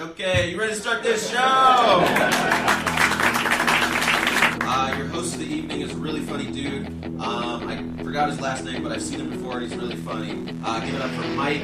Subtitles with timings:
[0.00, 1.36] Okay, you ready to start this show?
[1.36, 2.04] uh,
[4.96, 6.86] your host of the evening is a really funny dude.
[7.20, 10.54] Um, I forgot his last name, but I've seen him before and he's really funny.
[10.64, 11.60] Uh, give it up for Mike.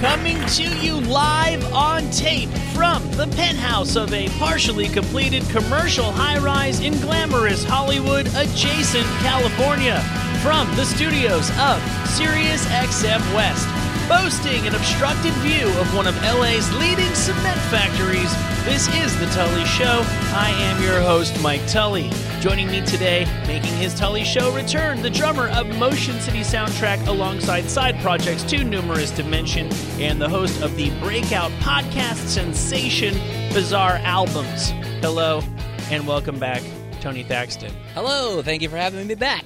[0.00, 6.36] Coming to you live on tape from the penthouse of a partially completed commercial high
[6.36, 10.02] rise in glamorous Hollywood adjacent California.
[10.42, 13.68] From the studios of Sirius XM West,
[14.08, 18.32] boasting an obstructed view of one of LA's leading cement factories,
[18.64, 20.02] this is The Tully Show.
[20.34, 22.10] I am your host, Mike Tully.
[22.40, 27.68] Joining me today, making his Tully Show return, the drummer of Motion City Soundtrack alongside
[27.68, 33.14] side projects too numerous to mention, and the host of the breakout podcast sensation
[33.52, 34.70] Bizarre Albums.
[35.00, 35.42] Hello,
[35.90, 36.62] and welcome back,
[37.00, 37.72] Tony Thaxton.
[37.94, 39.44] Hello, thank you for having me back.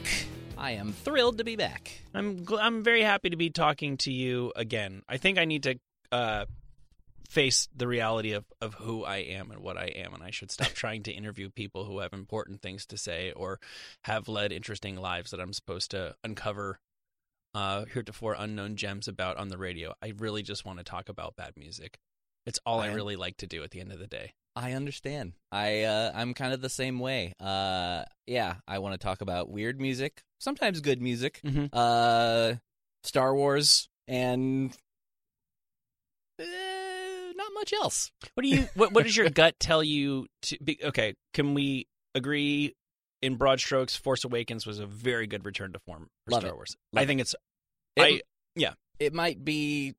[0.67, 2.01] I am thrilled to be back.
[2.13, 5.03] I'm gl- I'm very happy to be talking to you again.
[5.09, 5.79] I think I need to
[6.11, 6.47] uh,
[7.31, 10.51] face the reality of, of who I am and what I am, and I should
[10.51, 13.61] stop trying to interview people who have important things to say or
[14.03, 16.81] have led interesting lives that I'm supposed to uncover
[17.55, 19.95] uh, heretofore unknown gems about on the radio.
[20.03, 21.97] I really just want to talk about bad music.
[22.45, 24.33] It's all I I- really like to do at the end of the day.
[24.57, 25.35] I understand.
[25.53, 27.35] I uh, I'm kind of the same way.
[27.39, 31.69] Uh, yeah, I want to talk about weird music, sometimes good music, Mhm.
[31.73, 32.57] uh,
[33.05, 34.73] Star Wars, and
[36.39, 36.45] uh,
[37.35, 38.11] not much else.
[38.35, 38.69] What do you?
[38.75, 40.27] What, what does your gut tell you?
[40.43, 42.75] To be, okay, can we agree?
[43.23, 46.51] In broad strokes, Force Awakens was a very good return to form for Love Star
[46.53, 46.55] it.
[46.55, 46.77] Wars.
[46.93, 47.35] Love I think it's.
[47.97, 48.21] It, I
[48.99, 49.95] it might be.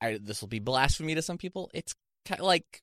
[0.00, 1.70] I, this will be blasphemy to some people.
[1.74, 2.82] It's kind of like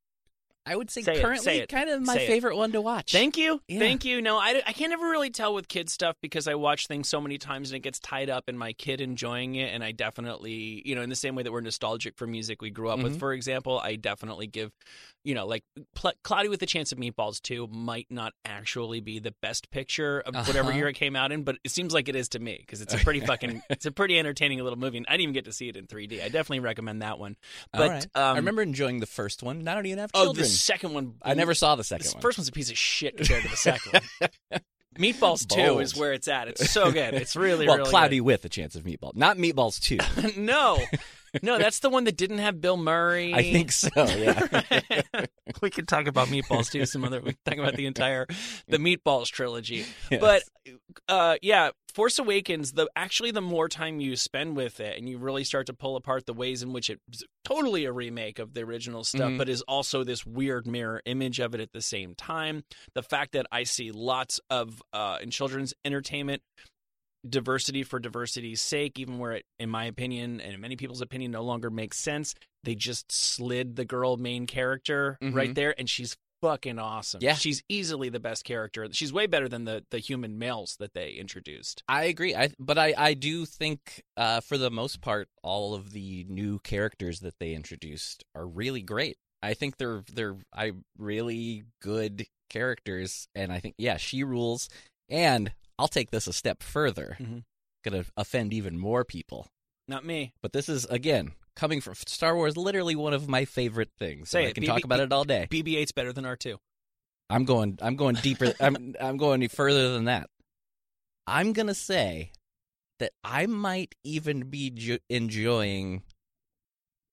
[0.66, 2.26] I would say, Say currently it, kind of my it.
[2.28, 3.12] favorite one to watch.
[3.12, 3.60] Thank you.
[3.68, 3.80] Yeah.
[3.80, 4.22] Thank you.
[4.22, 7.20] No, I, I can't ever really tell with kid stuff because I watch things so
[7.20, 9.74] many times and it gets tied up in my kid enjoying it.
[9.74, 12.70] And I definitely, you know, in the same way that we're nostalgic for music we
[12.70, 13.20] grew up with, Mhm.
[13.20, 14.72] for example, I definitely give,
[15.24, 15.64] you know, like
[15.96, 20.20] Pl- Cloudy with a Chance of Meatballs 2 might not actually be the best picture
[20.22, 20.78] of whatever Uh-huh.
[20.78, 22.94] year it came out in, but it seems like it is to me because it's
[22.94, 24.98] a pretty fucking, it's a pretty entertaining little movie.
[24.98, 26.20] And I didn't even get to see it in 3D.
[26.22, 27.36] I definitely recommend that one.
[27.72, 28.04] But right.
[28.16, 29.68] um, I remember enjoying the first one.
[29.68, 30.32] I don't even have children.
[30.32, 31.16] oh, the second one.
[31.22, 32.22] I never saw the second This one.
[32.22, 34.62] first one's a piece of shit compared to the second one.
[35.00, 36.48] Meatballs two is where it's at.
[36.50, 37.16] It's so good.
[37.16, 40.40] It's really well, really cloudy with a chance of meatball, not meatballs 2.
[40.40, 40.78] no,
[41.42, 43.34] no, that's the one that didn't have Bill Murray.
[43.34, 43.90] I think so.
[43.96, 45.26] Yeah.
[45.62, 46.86] we could talk about Meatballs too.
[46.86, 48.28] Some other we could talk about the entire
[48.68, 49.86] the Meatballs trilogy.
[50.12, 50.22] Yes.
[50.22, 50.44] But
[51.08, 52.74] uh, yeah, Force Awakens.
[52.74, 55.96] The actually the more time you spend with it, and you really start to pull
[55.96, 59.38] apart the ways in which it's totally a remake of the original stuff, Mhm.
[59.38, 62.64] but is also this weird mirror image of it at the same time.
[62.96, 66.42] The fact that I see lots of uh, in children's entertainment
[67.28, 71.32] diversity for diversity's sake, even where it, in my opinion, and in many people's opinion,
[71.32, 72.36] no longer makes sense.
[72.64, 75.34] They just slid the girl main character Mhm.
[75.34, 77.20] right there, and she's fucking awesome.
[77.22, 77.36] Yeah.
[77.36, 78.86] she's easily the best character.
[78.92, 81.82] She's way better than the the human males that they introduced.
[81.88, 82.36] I agree.
[82.36, 86.60] I but I I do think uh, for the most part all of the new
[86.60, 89.16] characters that they introduced are really great.
[89.42, 94.68] I think they're they're I really good characters, and I think yeah, she rules.
[95.10, 97.18] And I'll take this a step further.
[97.20, 97.44] Mhm.
[97.84, 99.48] Gonna offend even more people,
[99.88, 100.34] Not me.
[100.42, 102.56] but this is again coming from Star Wars.
[102.56, 104.30] Literally one of my favorite things.
[104.30, 105.48] Say I can BB talk about it all day.
[105.52, 106.58] BB-8's better than R2.
[107.30, 107.78] I'm going.
[107.82, 108.54] I'm going deeper.
[108.60, 108.96] I'm.
[109.00, 110.30] I'm going any further than that.
[111.28, 112.32] I'm gonna say
[113.00, 116.04] that I might even be ju- enjoying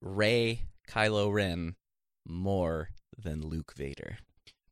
[0.02, 1.76] Rey Kylo Ren
[2.26, 4.18] more than Luke Vader.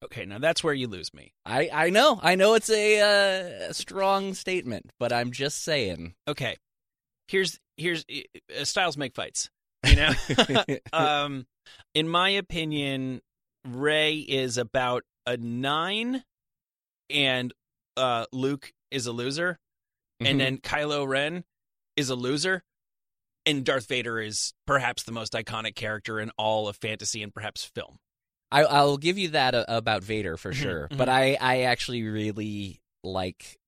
[0.05, 1.33] Okay, now that's where you lose me.
[1.45, 1.69] I.
[1.73, 2.21] I know.
[2.23, 6.15] I know it's a, uh, a strong statement, but I'm just saying.
[6.29, 6.57] Okay,
[7.27, 9.51] here's here's uh, styles make fights.
[9.85, 10.13] You know,
[10.93, 11.47] um,
[11.95, 13.23] in my opinion,
[13.67, 16.23] Rey is about a nine,
[17.11, 17.53] and
[17.97, 19.59] uh, Luke is a loser,
[20.23, 20.31] Mhm.
[20.31, 21.45] and then Kylo Ren
[21.97, 22.63] is a loser,
[23.47, 27.65] and Darth Vader is perhaps the most iconic character in all of fantasy and perhaps
[27.65, 27.99] film.
[28.51, 32.03] I, I'll give you that uh, about Vader for Mhm, sure, but I, I actually
[32.03, 33.59] really like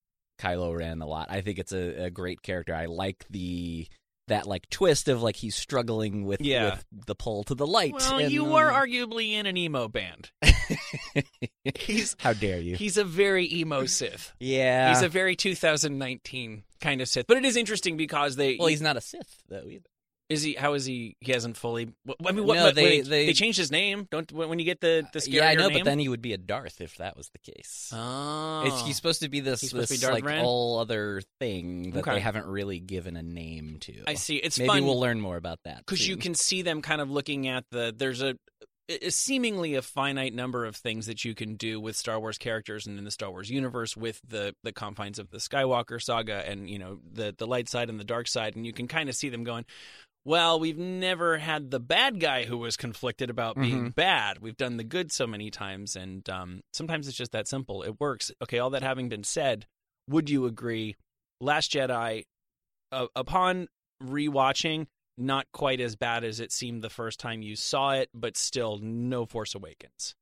[0.40, 1.28] Kylo Ren a lot.
[1.30, 2.74] I think it's a, a great character.
[2.74, 3.86] I like the
[4.28, 6.76] that like twist of like he's struggling with, Yeah.
[6.76, 7.92] with the pull to the light.
[7.94, 10.30] Well, and, you were arguably in an emo band.
[11.74, 12.76] He's How dare you?
[12.76, 14.32] he's a very emo Sith.
[14.38, 14.90] yeah.
[14.90, 17.26] He's a very 2019 kind of Sith.
[17.26, 19.88] But it is interesting because they well, he's not a Sith though either.
[20.30, 20.54] Is he?
[20.54, 21.16] How is he?
[21.20, 21.92] He hasn't fully.
[22.24, 22.54] I mean, what?
[22.54, 24.06] No, they- when they- changed his name.
[24.12, 25.78] Don't when you get the the uh, scarier yeah, I know, name?
[25.78, 27.90] but then he would be a Darth if that was the case.
[27.92, 30.40] oh, It's, he's supposed to be this, He's this be Darth like Vader?
[30.44, 32.14] all other thing that Okay.
[32.14, 34.04] they haven't really given a name to.
[34.06, 34.36] I see.
[34.36, 37.10] It's Maybe fun we'll learn more about that because you can see them kind of
[37.10, 37.92] looking at the.
[37.96, 38.36] There's a,
[38.88, 42.86] a seemingly a finite number of things that you can do with Star Wars characters
[42.86, 46.68] and in the Star Wars universe with the the confines of the Skywalker saga and
[46.70, 49.14] you know the the light side and the dark side, and you can kind of
[49.16, 49.64] see them going.
[50.24, 53.94] Well, we've never had the bad guy who was conflicted about being Mhm.
[53.94, 54.38] bad.
[54.40, 57.82] We've done the good so many times, and um, sometimes it's just that simple.
[57.82, 58.30] It works.
[58.42, 59.66] Okay, all that having been said,
[60.08, 60.96] would you agree?
[61.40, 62.24] Last Jedi,
[62.92, 63.68] uh, upon
[64.02, 68.36] rewatching, not quite as bad as it seemed the first time you saw it, but
[68.36, 70.14] still no Force Awakens.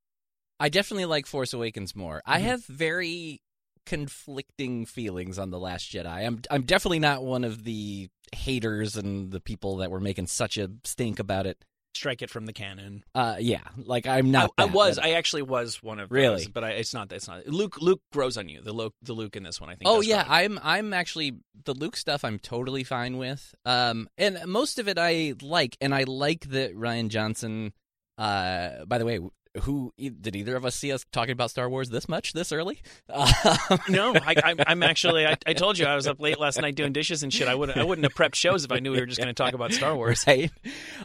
[0.60, 2.22] I definitely like Force Awakens more.
[2.24, 2.42] I Mhm.
[2.44, 3.40] have very
[3.88, 6.06] conflicting feelings on the Last Jedi.
[6.26, 10.56] I'm I'm definitely not one of the haters and the people that were making such
[10.58, 11.64] a stink about it.
[11.94, 13.02] Strike it from the canon.
[13.14, 14.52] Uh, yeah, like I'm not.
[14.58, 14.96] I, I was.
[14.96, 16.36] but- I actually was one of Really?
[16.44, 17.10] those, but I, it's not.
[17.12, 17.46] It's not.
[17.48, 17.80] Luke.
[17.80, 18.60] Luke grows on you.
[18.62, 18.94] The Luke.
[19.02, 19.70] The Luke in this one.
[19.70, 19.90] I think.
[19.90, 20.24] Oh yeah.
[20.28, 23.54] I'm I'm actually the Luke stuff I'm totally fine with.
[23.64, 27.72] Um and most of it I like and I like that Rian Johnson
[28.18, 29.18] uh by the way,
[29.62, 32.80] who did either of us see us talking about Star Wars this much this early?
[33.08, 33.28] Um,
[33.88, 35.26] No, I, I'm, I'm actually.
[35.26, 37.48] I, I told you I was up late last night doing dishes and shit.
[37.48, 37.70] I would.
[37.70, 39.72] I wouldn't have prepped shows if I knew we were just going to talk about
[39.72, 40.24] Star Wars.
[40.26, 40.50] right?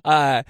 [0.04, 0.44] Uh,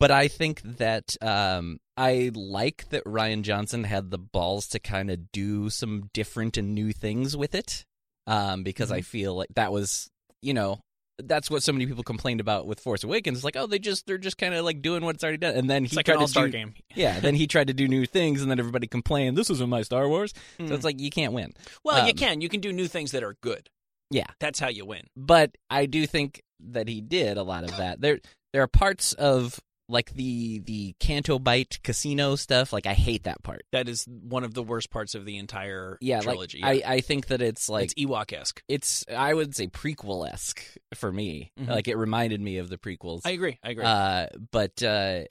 [0.00, 5.10] but I think that um, I like that Rian Johnson had the balls to kind
[5.10, 7.84] of do some different and new things with it,
[8.26, 10.10] um, because I feel like that was,
[10.42, 10.80] you know,
[11.22, 13.44] that's what so many people complained about with Force Awakens.
[13.44, 15.84] Like, oh, they just they're just kind of like doing what's already done, and then
[15.84, 16.74] It's he like tried an to all-star do, game.
[16.94, 19.82] Yeah, then he tried to do new things, and then everybody complained, "This isn't my
[19.82, 20.68] Star Wars." Mm.
[20.68, 21.52] So it's like you can't win.
[21.84, 22.40] Well, you um, can.
[22.40, 23.68] You can do new things that are good.
[24.10, 24.26] Yeah.
[24.38, 25.02] That's how you win.
[25.16, 28.00] but I do think that he did a lot of that.
[28.00, 28.20] There
[28.52, 32.72] there are parts of like the the Canto Bight casino stuff.
[32.72, 33.62] Like I hate that part.
[33.72, 36.60] That is one of the worst parts of the entire Yeah, trilogy.
[36.62, 38.62] like I I think that it's like it's Ewok esque.
[38.68, 40.62] it's I would say prequel esque
[40.94, 41.52] for me.
[41.60, 41.68] Mhm.
[41.68, 43.20] Like it reminded me of the prequels.
[43.24, 43.58] I agree.
[43.62, 43.84] I agree.
[43.84, 45.24] Uh, but uh,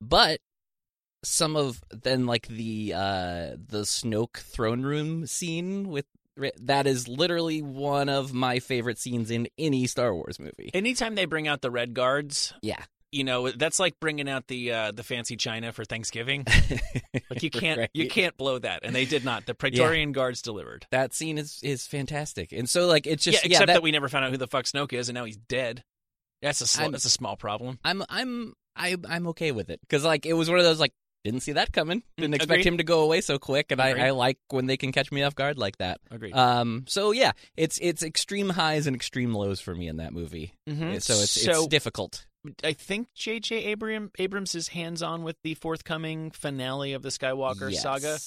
[0.00, 0.40] but
[1.24, 6.06] some of then like the uh the Snoke throne room scene with
[6.62, 10.70] that is literally one of my favorite scenes in any Star Wars movie.
[10.74, 12.82] Anytime they bring out the red guards, yeah.
[13.12, 16.44] You know that's like bringing out the uh, the fancy china for Thanksgiving.
[17.30, 17.90] Like you can't Right.
[17.94, 19.46] you can't blow that, and they did not.
[19.46, 20.86] The Praetorian guards delivered.
[20.90, 23.90] that scene is is fantastic, and so like it's just yeah, except that, that, we
[23.90, 25.82] never found out who the fuck Snoke is, and now he's dead.
[26.42, 27.78] That's a sl- that's a small problem.
[27.84, 30.92] I'm I'm I I'm okay with it because like it was one of those like
[31.24, 32.66] didn't see that coming, didn't Mm, expect agreed.
[32.66, 35.22] him to go away so quick, and I, I like when they can catch me
[35.22, 36.00] off guard like that.
[36.10, 36.34] Agreed.
[36.34, 40.52] Um, so yeah, it's it's extreme highs and extreme lows for me in that movie.
[40.68, 41.00] Mhm.
[41.00, 42.26] So it's So- it's difficult.
[42.64, 43.72] I think J.J.
[43.72, 47.82] Abram, Abrams is hands on with the forthcoming finale of the Skywalker Yes.
[47.82, 48.18] saga.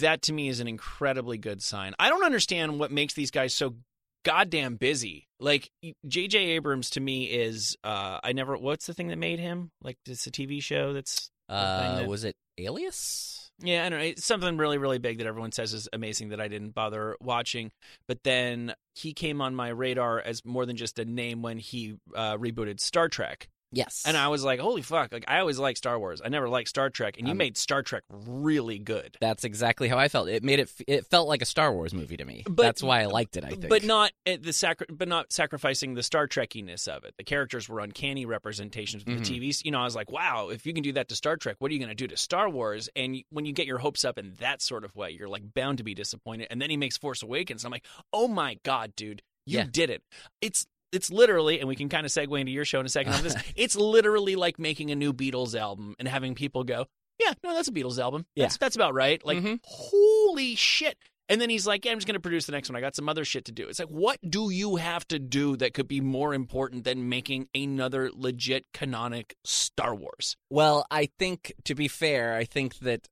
[0.00, 1.94] That to me is an incredibly good sign.
[1.98, 3.76] I don't understand what makes these guys so
[4.24, 5.26] goddamn busy.
[5.40, 5.70] Like
[6.06, 6.38] J.J.
[6.38, 9.70] Abrams to me is uh I never what's the thing that made him?
[9.82, 13.45] Like it's a TV show that's Uh, that- was it Alias?
[13.60, 14.04] Yeah, I don't know.
[14.04, 17.70] It's something really, really big that everyone says is amazing that I didn't bother watching.
[18.06, 21.96] But then he came on my radar as more than just a name when he
[22.14, 23.48] uh, rebooted Star Trek.
[23.72, 24.04] Yes.
[24.06, 25.12] And I was like, holy fuck.
[25.12, 26.22] Like, I always liked Star Wars.
[26.24, 27.16] I never liked Star Trek.
[27.18, 29.16] And you Um, made Star Trek really good.
[29.20, 30.28] That's exactly how I felt.
[30.28, 30.70] It made it.
[30.86, 32.42] It felt like a Star Wars movie to me.
[32.48, 33.44] But- That's why I liked it.
[33.44, 33.68] I think.
[33.68, 37.14] But not at the sacri- but not sacrificing the Star Trekiness of it.
[37.18, 39.64] The characters were uncanny representations of the TVs.
[39.64, 41.70] You know, I was like, wow, if you can do that to Star Trek, what
[41.70, 42.88] are you going to do to Star Wars?
[42.96, 45.78] And when you get your hopes up in that sort of way, you're like bound
[45.78, 46.46] to be disappointed.
[46.50, 47.64] And then he makes Force Awakens.
[47.64, 49.66] I'm like, oh my god, dude, you Yeah.
[49.70, 50.02] did it.
[50.40, 53.12] It's it's literally, and we can kind of segue into your show in a second
[53.14, 53.34] on this.
[53.56, 56.86] it's literally like making a new Beatles album and having people go,
[57.20, 58.26] yeah, no, that's a Beatles album.
[58.36, 58.58] That's, Yeah.
[58.60, 59.24] that's about right.
[59.24, 59.60] Like, Mhm.
[59.64, 60.96] holy shit.
[61.28, 62.76] And then he's like, yeah, I'm just going to produce the next one.
[62.76, 63.66] I got some other shit to do.
[63.68, 67.48] It's like, what do you have to do that could be more important than making
[67.52, 70.36] another legit canonic Star Wars?
[70.50, 73.08] Well, I think to be fair, I think that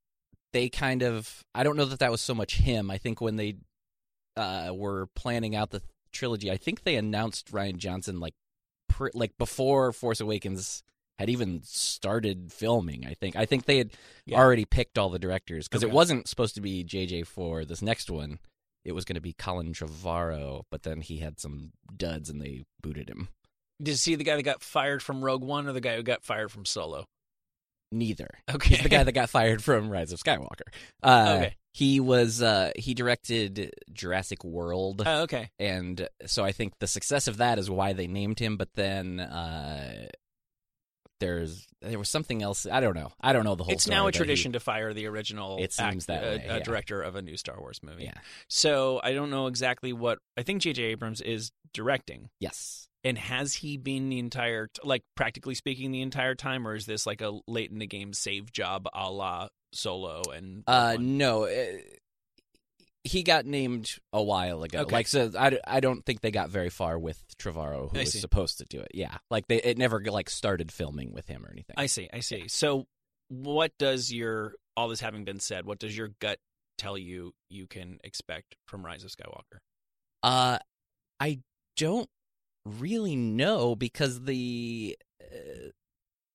[0.53, 2.89] they kind of I don't know that that was so much him.
[2.89, 3.57] I think when they
[4.37, 5.83] uh were planning out the
[6.15, 8.35] trilogy, I think they announced Rian Johnson like
[8.89, 10.83] pr- like before Force Awakens
[11.19, 13.07] had even started filming.
[13.07, 13.91] I think I think they had
[14.27, 14.39] Yeah.
[14.39, 15.91] already picked all the directors because Okay.
[15.91, 18.39] it wasn't supposed to be JJ for this next one.
[18.85, 22.65] It was going to be Colin Trevorrow, but then he had some duds and they
[22.83, 23.29] booted him.
[23.83, 26.03] Did you see the guy that got fired from Rogue One or the guy who
[26.03, 27.05] got fired from Solo?
[27.93, 28.29] Neither.
[28.53, 28.71] Okay.
[28.75, 30.67] He's the guy that got fired from Rise of Skywalker.
[31.03, 31.55] Uh, Okay.
[31.75, 35.51] He was uh he directed Jurassic World Oh, okay.
[35.59, 38.57] and so I think the success of that is why they named him.
[38.57, 40.07] But then uh,
[41.21, 42.67] there's there was something else.
[42.71, 43.13] I don't know.
[43.21, 43.73] I don't know the whole.
[43.73, 46.47] It's now a but he- tradition to fire the original It seems that uh, way,
[46.49, 46.63] uh, yeah.
[46.63, 48.05] director of a new Star Wars movie.
[48.05, 48.15] yeah.
[48.49, 50.83] So I don't know exactly what I think J.J.
[50.85, 52.31] Abrams is directing.
[52.41, 52.89] Yes.
[53.05, 57.07] And has he been the entire, like practically speaking, the entire time, or is this
[57.07, 60.65] like a late in the game save job a la Solo and?
[60.67, 61.45] Uh, no.
[61.45, 61.79] Uh,
[63.05, 64.81] he got named a while ago.
[64.81, 64.95] Okay.
[64.95, 68.13] Like so, I, I don't think they got very far with Trevorrow, who I was
[68.13, 68.19] see.
[68.19, 68.93] supposed to do it.
[68.95, 71.75] Yeah, like they it never like started filming with him or anything.
[71.77, 72.49] I see, I see.
[72.49, 72.87] So,
[73.29, 75.67] what does your all this having been said?
[75.67, 76.39] What does your gut
[76.79, 79.59] tell you you can expect from Rise of Skywalker?
[80.23, 80.59] Uh,
[81.21, 81.41] I
[81.77, 82.09] don't
[82.65, 85.69] really know because the uh,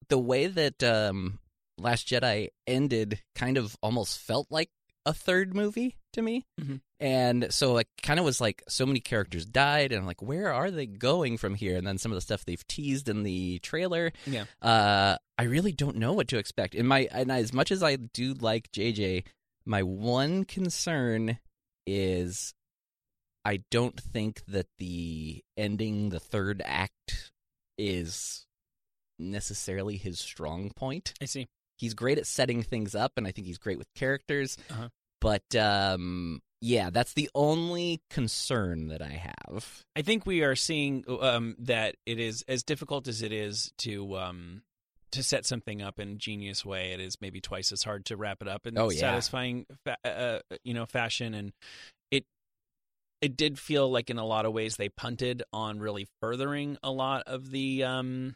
[0.09, 1.39] the way that um
[1.79, 4.69] Last Jedi ended kind of almost felt like
[5.05, 6.45] a third movie to me.
[6.59, 6.81] Mhm.
[6.99, 10.53] And so like kind of was like so many characters died and I'm like where
[10.53, 13.59] are they going from here and then some of the stuff they've teased in the
[13.59, 14.45] trailer Yeah.
[14.61, 16.75] uh I really don't know what to expect.
[16.75, 19.23] In my and as much as I do like JJ,
[19.65, 21.39] my one concern
[21.87, 22.53] is
[23.45, 27.31] I don't think that the ending the third act
[27.77, 28.45] is
[29.17, 31.13] necessarily his strong point.
[31.21, 31.47] I see.
[31.79, 34.57] He's great at setting things up and I think he's great with characters.
[34.69, 34.89] Uh-huh.
[35.21, 39.11] But um yeah, that's the only concern that I
[39.47, 39.85] have.
[39.95, 44.17] I think we are seeing um, that it is as difficult as it is to
[44.17, 44.63] um,
[45.11, 46.91] to set something up in a genius way.
[46.91, 48.99] It is maybe twice as hard to wrap it up in Oh, yeah.
[48.99, 51.33] satisfying, fa- uh, you know, fashion.
[51.33, 51.53] And
[52.11, 52.25] it
[53.21, 56.91] it did feel like in a lot of ways they punted on really furthering a
[56.91, 58.35] lot of the um,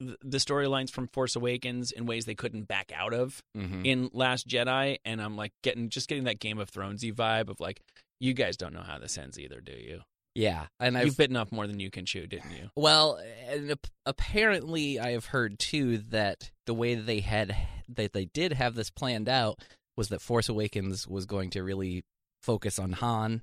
[0.00, 3.84] the storylines from Force Awakens in ways they couldn't back out of Mm-hmm.
[3.84, 7.60] in Last Jedi, and I'm like getting just getting that Game of Thronesy vibe of
[7.60, 7.80] like,
[8.20, 10.00] you guys don't know how this ends either, do you?
[10.34, 12.68] Yeah, and I've You've bitten off more than you can chew, didn't you?
[12.76, 13.74] Well, and
[14.04, 17.56] apparently, I have heard too that the way that they had
[17.88, 19.58] that they did have this planned out
[19.96, 22.04] was that Force Awakens was going to really
[22.42, 23.40] focus on Han.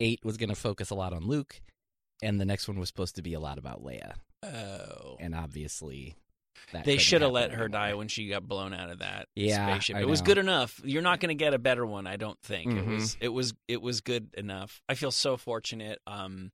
[0.00, 1.60] Eight was going to focus a lot on Luke,
[2.22, 4.14] and the next one was supposed to be a lot about Leia.
[4.42, 5.16] Oh.
[5.18, 6.14] And obviously,
[6.72, 7.68] that They should have let her anymore.
[7.68, 9.96] die when she got blown out of that Yeah, spaceship.
[9.96, 10.80] It was good enough.
[10.84, 12.72] You're not going to get a better one, I don't think.
[12.72, 12.94] It Mhm.
[12.94, 14.80] was it was it was good enough.
[14.88, 16.00] I feel so fortunate.
[16.06, 16.52] Um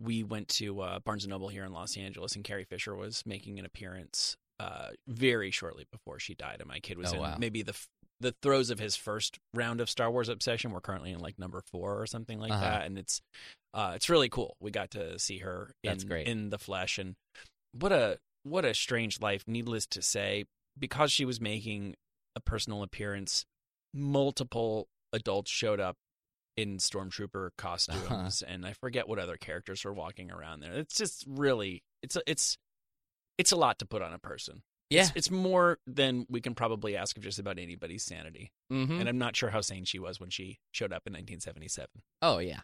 [0.00, 3.24] we went to uh, Barnes and Noble here in Los Angeles and Carrie Fisher was
[3.26, 7.20] making an appearance uh very shortly before she died and my kid was Oh, in
[7.22, 7.36] wow.
[7.38, 7.88] maybe the f-
[8.20, 10.72] the throes of his first round of Star Wars obsession.
[10.72, 12.60] We're currently in like number 4 or something like Uh-huh.
[12.60, 13.20] that and it's
[13.74, 14.56] uh it's really cool.
[14.60, 16.26] We got to see her in That's great.
[16.26, 17.16] in the flesh and
[17.72, 20.44] what a what a strange life needless to say
[20.78, 21.94] because she was making
[22.36, 23.44] a personal appearance
[23.94, 25.96] multiple adults showed up
[26.56, 31.24] in stormtrooper costumes and i forget what other characters were walking around there it's just
[31.26, 32.56] really it's a, it's
[33.38, 35.02] it's a lot to put on a person Yeah.
[35.02, 39.00] it's, it's more than we can probably ask of just about anybody's sanity Mhm.
[39.00, 41.88] and i'm not sure how sane she was when she showed up in 1977
[42.22, 42.60] Oh yeah,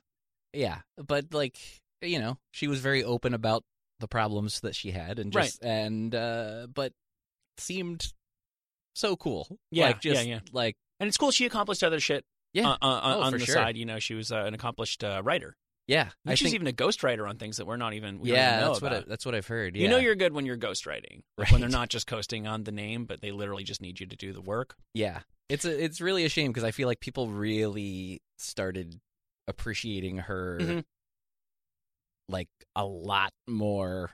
[0.54, 0.80] yeah.
[0.96, 1.58] But like
[2.00, 3.64] you know, she was very open about
[4.00, 6.92] the problems that she had, and just and uh, but
[7.58, 8.12] seemed
[8.94, 9.58] so cool.
[9.70, 10.40] Yeah, like, just, yeah, yeah.
[10.52, 13.54] Like and it's cool she accomplished other shit yeah, uh, uh, Oh, on the sure.
[13.54, 15.56] side you know she was uh, an accomplished uh, writer
[15.86, 16.10] yeah.
[16.26, 18.38] I I she's think even a ghostwriter on things that we're not even we don't
[18.38, 19.76] yeah, even know that's what I, that's what I've heard.
[19.76, 21.24] You know you're good when you're ghostwriting.
[21.36, 21.52] Right.
[21.52, 24.16] When they're not just coasting on the name, but they literally just need you to
[24.16, 24.76] do the work.
[24.94, 25.20] Yeah,
[25.50, 28.98] it's a, it's really a shame because I feel like people really started
[29.48, 30.84] appreciating her Mhm.
[32.28, 34.10] like a lot more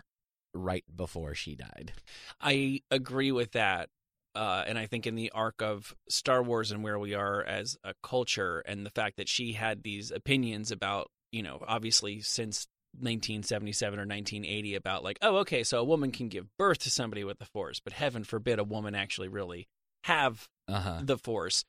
[0.54, 1.92] right before she died.
[2.40, 3.88] I agree with that.
[4.34, 7.76] Uh, and I think in the arc of Star Wars and where we are as
[7.82, 12.66] a culture, and the fact that she had these opinions about, you know, obviously since
[12.94, 17.24] 1977 or 1980 about like, oh, okay, so a woman can give birth to somebody
[17.24, 19.68] with the Force, but heaven forbid a woman actually really
[20.04, 21.00] have Uh huh.
[21.02, 21.64] the Force.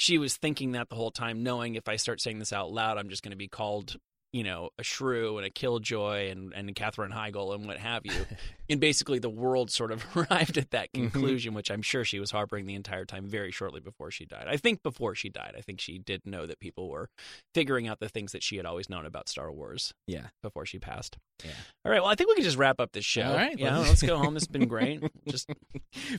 [0.00, 2.96] She was thinking that the whole time, knowing if I start saying this out loud,
[2.96, 3.96] I'm just going to be called,
[4.32, 8.12] you know, a shrew and a killjoy and and Katherine Heigl and what have you.
[8.70, 11.12] and basically, the world sort of arrived at that Mhm.
[11.12, 14.46] conclusion, which I'm sure she was harboring the entire time, very shortly before she died.
[14.48, 17.10] I think before she died, I think she did know that people were
[17.54, 20.28] figuring out the things that she had always known about Star Wars Yeah.
[20.42, 21.18] before she passed.
[21.44, 21.50] Yeah.
[21.84, 22.00] All right.
[22.00, 23.22] Well, I think we can just wrap up this show.
[23.28, 23.76] All right, Yeah.
[23.76, 24.36] let's- Let's go home.
[24.38, 25.02] It's been great.
[25.28, 25.50] Just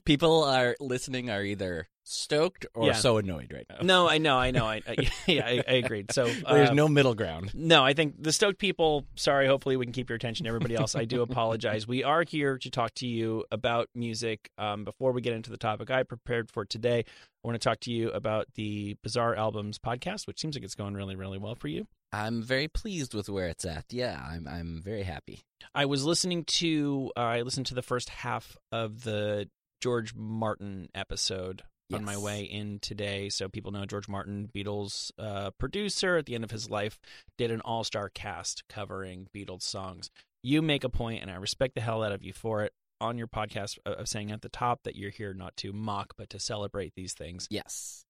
[0.06, 2.94] People are listening are either stoked or Yeah.
[2.94, 3.78] so annoyed right now.
[3.82, 4.96] No, I know, I know, I, I
[5.28, 6.12] yeah, I, I agreed.
[6.12, 7.52] So There's uh, no middle ground.
[7.54, 9.06] No, I think the stoked people.
[9.16, 10.46] Sorry, hopefully we can keep your attention.
[10.48, 11.88] Everybody else, I do apologize.
[11.88, 14.50] We are here to talk to you about music.
[14.58, 17.80] Um, before we get into the topic I prepared for today, I want to talk
[17.82, 21.56] to you about the Bizarre Albums podcast, which seems like it's going really, really well
[21.56, 21.88] for you.
[22.14, 23.86] I'm very pleased with where it's at.
[23.90, 25.40] Yeah, I'm I'm very happy.
[25.74, 27.12] I was listening to.
[27.16, 29.50] Uh, I listened to the first half of the
[29.82, 33.30] George Martin episode on my way in today.
[33.30, 37.00] So people know George Martin, Beatles uh, producer at the end of his life,
[37.38, 40.10] did an all star cast covering Beatles songs.
[40.44, 43.18] You make a point, and I respect the hell out of you for it on
[43.18, 46.30] your podcast uh, of saying at the top that you're here not to mock but
[46.30, 47.48] to celebrate these things.
[47.50, 48.06] Yes.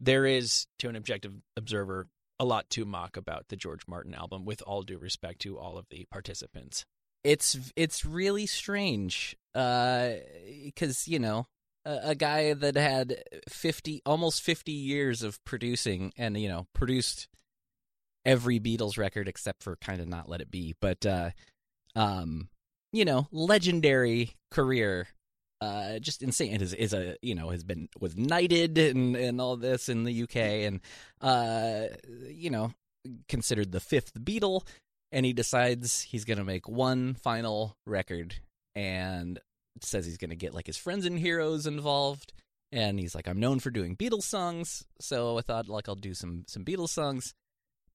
[0.00, 2.08] There is, to an objective observer,
[2.38, 5.78] a lot to mock about the George Martin album, with all due respect to all
[5.78, 6.84] of the participants.
[7.24, 11.46] It's it's really strange because you know
[11.86, 17.28] a, guy that had fifty almost fifty years of producing and you know produced
[18.24, 21.30] every Beatles record except for kind of not Let It Be, but uh,
[21.94, 22.48] um,
[22.92, 25.08] you know, legendary career.
[25.60, 26.60] Uh, just insane.
[26.60, 30.22] Is is a you know has been was knighted and and all this in the
[30.24, 30.80] UK and
[31.22, 31.84] uh
[32.28, 32.72] you know
[33.26, 34.66] considered the fifth Beatle
[35.12, 38.34] and he decides he's going to make one final record
[38.74, 39.40] and
[39.84, 42.32] says he's going to get like his friends and heroes involved
[42.72, 46.14] and he's like I'm known for doing Beatles songs so I thought like I'll do
[46.14, 47.34] some some Beatles songs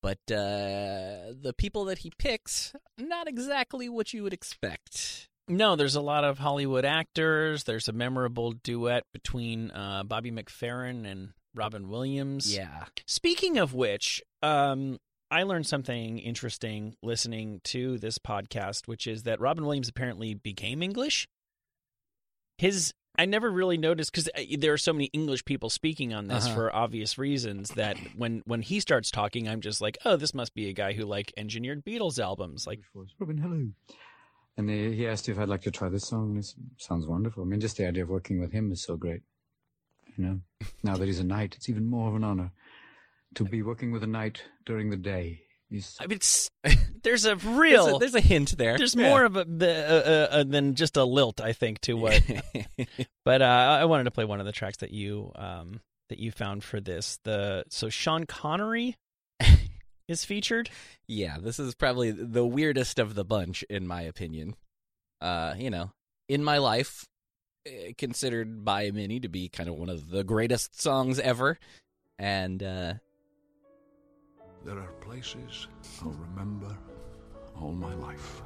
[0.02, 5.96] but uh the people that he picks not exactly what you would expect No, there's
[5.96, 7.64] a lot of Hollywood actors.
[7.66, 12.56] There's a memorable duet between uh, Bobby McFerrin and Robin Williams.
[12.56, 14.98] yeah Speaking of which, um,
[15.30, 20.82] I learned something interesting listening to this podcast, which is that Robin Williams apparently became
[20.82, 21.28] English.
[22.62, 26.46] His I never really noticed because there are so many English people speaking on this
[26.46, 26.56] Uh-huh.
[26.56, 30.54] for obvious reasons that when when he starts talking, I'm just like, oh, this must
[30.54, 32.68] be a guy who like engineered Beatles albums.
[32.68, 33.12] Like, English.
[33.20, 33.68] Robin, hello.
[34.58, 36.36] And he, he asked if I'd like to try this song.
[36.36, 37.42] This sounds wonderful.
[37.44, 39.22] I mean, just the idea of working with him is so great.
[40.16, 40.40] You know,
[40.84, 42.52] now that he's a knight, it's even more of an honor
[43.36, 45.42] to be working with a knight during the day.
[46.00, 46.50] I mean, it's,
[47.04, 49.10] there's a real there's a, there's a hint there There's Yeah.
[49.10, 52.22] more of a uh, uh, uh, than just a lilt, I think, to what.
[53.26, 53.46] but uh,
[53.82, 56.80] I wanted to play one of the tracks that you um, that you found for
[56.82, 57.20] this.
[57.24, 58.96] The so Sean Connery
[60.08, 60.70] is featured.
[61.08, 64.56] Yeah, this is probably the weirdest of the bunch, in my opinion.
[65.22, 65.92] Uh, you know,
[66.28, 67.06] in my life,
[67.66, 71.58] eh, considered by many to be kind of one of the greatest songs ever,
[72.20, 72.94] and uh,
[74.64, 75.68] There are places
[76.02, 76.78] I'll remember
[77.60, 78.44] all my life.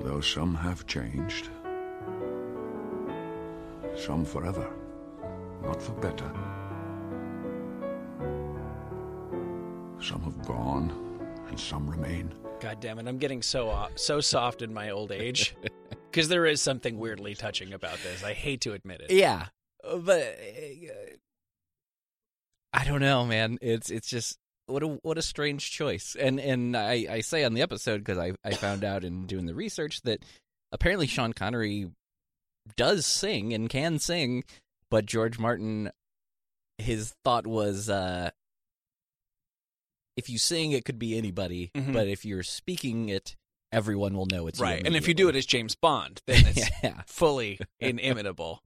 [0.00, 1.48] Though some have changed,
[3.96, 4.70] some forever,
[5.62, 6.30] not for better.
[10.00, 10.92] Some have gone,
[11.48, 12.32] and some remain.
[12.60, 13.08] God damn it!
[13.08, 15.56] I'm getting so uh, so soft in my old age
[16.10, 18.22] because there is something weirdly touching about this.
[18.22, 19.10] I hate to admit it.
[19.10, 19.46] yeah,
[19.82, 20.38] but
[22.72, 23.58] I don't know, man.
[23.60, 26.16] It's it's just what a what a strange choice.
[26.18, 29.46] And and I, I say on the episode because I I found out in doing
[29.46, 30.22] the research that
[30.72, 31.90] apparently Sean Connery
[32.76, 34.44] does sing and can sing,
[34.90, 35.90] but George Martin,
[36.76, 38.30] his thought was, uh,
[40.16, 41.92] if you sing, it could be anybody, Mhm.
[41.94, 43.36] but if you're speaking it,
[43.72, 46.46] everyone will know it's you right, and if you do it as James Bond, then
[46.46, 48.62] it's yeah, fully inimitable.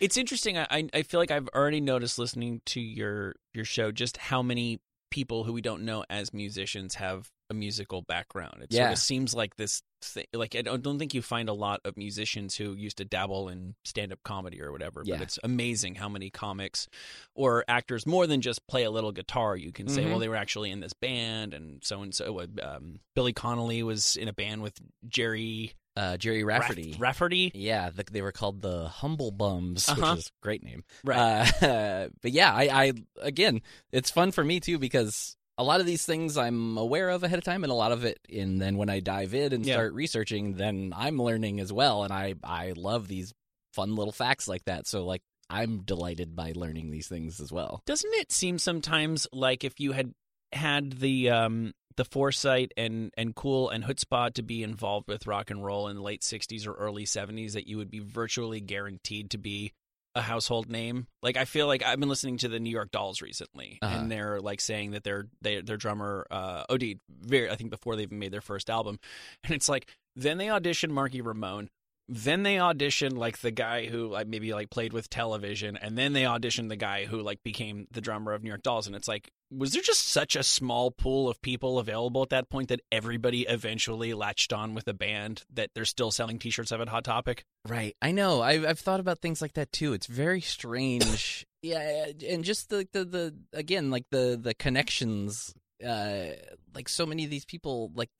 [0.00, 0.56] It's interesting.
[0.58, 4.42] I- I I feel like I've already noticed listening to your your show just how
[4.42, 4.80] many
[5.10, 8.62] people who we don't know as musicians have a musical background.
[8.62, 10.26] It sort of seems like this thing.
[10.32, 13.48] Like I don't, don't think you find a lot of musicians who used to dabble
[13.48, 15.02] in stand up comedy or whatever.
[15.04, 15.16] Yeah.
[15.16, 16.88] But it's amazing how many comics
[17.34, 19.56] or actors more than just play a little guitar.
[19.56, 20.10] You can say, Mhm.
[20.10, 22.46] well, they were actually in this band, and so and so.
[22.62, 24.74] Um, Billy Connolly was in a band with
[25.08, 26.90] Jerry uh, Gerry Rafferty.
[26.92, 27.50] Raff- Rafferty.
[27.54, 30.12] Yeah, the, they were called the Humble Bums, Uh-huh.
[30.12, 30.84] which is a great name.
[31.02, 31.16] Right.
[31.60, 35.86] Uh, but yeah, I, I again, it's fun for me too because a lot of
[35.86, 38.76] these things I'm aware of ahead of time, and a lot of it, and then
[38.76, 39.74] when I dive in and Yeah.
[39.74, 43.34] start researching, then I'm learning as well, and I I love these
[43.74, 44.86] fun little facts like that.
[44.86, 47.82] So like I'm delighted by learning these things as well.
[47.86, 50.14] Doesn't it seem sometimes like if you had
[50.52, 55.50] had the um the foresight and and cool and chutzpah to be involved with rock
[55.50, 59.30] and roll in the late 60s or early 70s that you would be virtually guaranteed
[59.30, 59.72] to be
[60.18, 61.06] a household name.
[61.22, 63.96] Like I feel like I've been listening to the New York Dolls recently Uh-huh.
[63.98, 67.96] and they're like saying that their they, their drummer uh OD'd very I think before
[67.96, 68.98] they even made their first album
[69.44, 71.70] and it's like then they auditioned Marky Ramone
[72.08, 76.14] then they auditioned like the guy who like maybe like played with television, and then
[76.14, 79.08] they auditioned the guy who like became the drummer of New York Dolls, and it's
[79.08, 82.80] like, was there just such a small pool of people available at that point that
[82.90, 87.04] everybody eventually latched on with a band that they're still selling T-shirts of at Hot
[87.04, 87.44] Topic?
[87.66, 87.94] Right.
[88.00, 88.40] I know.
[88.40, 89.92] I've I've thought about things like that too.
[89.92, 91.46] It's very strange.
[91.62, 95.54] yeah, and just the, the the again like the the connections.
[95.86, 96.30] Uh,
[96.74, 98.10] like so many of these people, like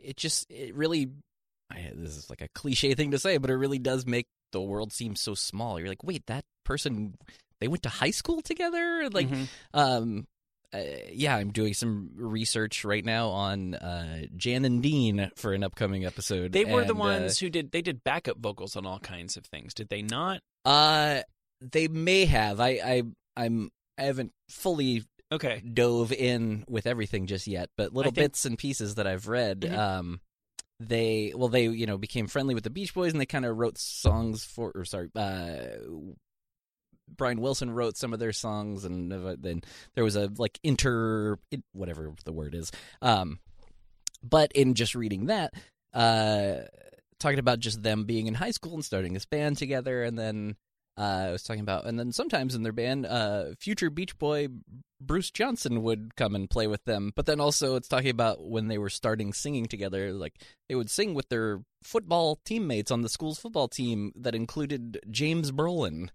[0.00, 1.10] it just it really.
[1.74, 4.60] I, this is like a cliche thing to say, but it really does make the
[4.60, 5.78] world seem so small.
[5.78, 7.14] You're like, wait, that person
[7.60, 9.08] they went to high school together.
[9.10, 9.48] Like, Mhm.
[9.72, 10.26] um,
[10.72, 10.80] uh,
[11.12, 16.04] yeah, I'm doing some research right now on uh, Jan and Dean for an upcoming
[16.04, 16.52] episode.
[16.52, 19.36] They were the and, uh, ones who did they did backup vocals on all kinds
[19.36, 20.40] of things, did they not?
[20.64, 21.20] Uh,
[21.60, 22.60] they may have.
[22.60, 23.02] I, I,
[23.36, 23.70] I'm.
[23.96, 25.60] I haven't fully Okay.
[25.60, 29.60] dove in with everything just yet, but little think- bits and pieces that I've read.
[29.60, 29.78] Mhm.
[29.78, 30.20] Um,
[30.88, 33.56] they well, they you know became friendly with the Beach Boys, and they kind of
[33.56, 34.72] wrote songs for.
[34.74, 35.56] Or sorry, uh,
[37.08, 39.62] Brian Wilson wrote some of their songs, and uh, then
[39.94, 41.38] there was a like inter
[41.72, 42.72] whatever the word is.
[43.02, 43.38] Um,
[44.22, 45.54] but in just reading that,
[45.92, 46.54] uh,
[47.18, 50.56] talking about just them being in high school and starting this band together, and then
[50.96, 54.48] I was talking about, and then sometimes in their band, uh, future Beach Boy
[55.00, 57.12] Bruce Johnston would come and play with them.
[57.14, 60.34] But then also, it's talking about when they were starting singing together, like
[60.68, 65.50] they would sing with their football teammates on the school's football team that included James
[65.50, 66.10] Brolin.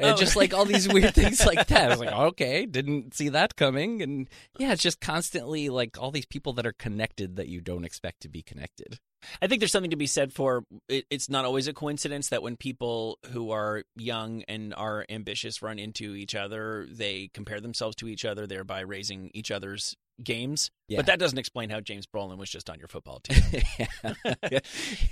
[0.00, 0.16] And Oh.
[0.16, 1.86] just like all these weird things like that.
[1.86, 4.02] I was like, okay, didn't see that coming.
[4.02, 7.84] And yeah, it's just constantly like all these people that are connected that you don't
[7.84, 8.98] expect to be connected.
[9.42, 12.42] I think there's something to be said for it, it's not always a coincidence that
[12.42, 17.96] when people who are young and are ambitious run into each other, they compare themselves
[17.96, 20.70] to each other, thereby raising each other's games.
[20.88, 20.98] Yeah.
[20.98, 23.40] But that doesn't explain how James Brolin was just on your football team.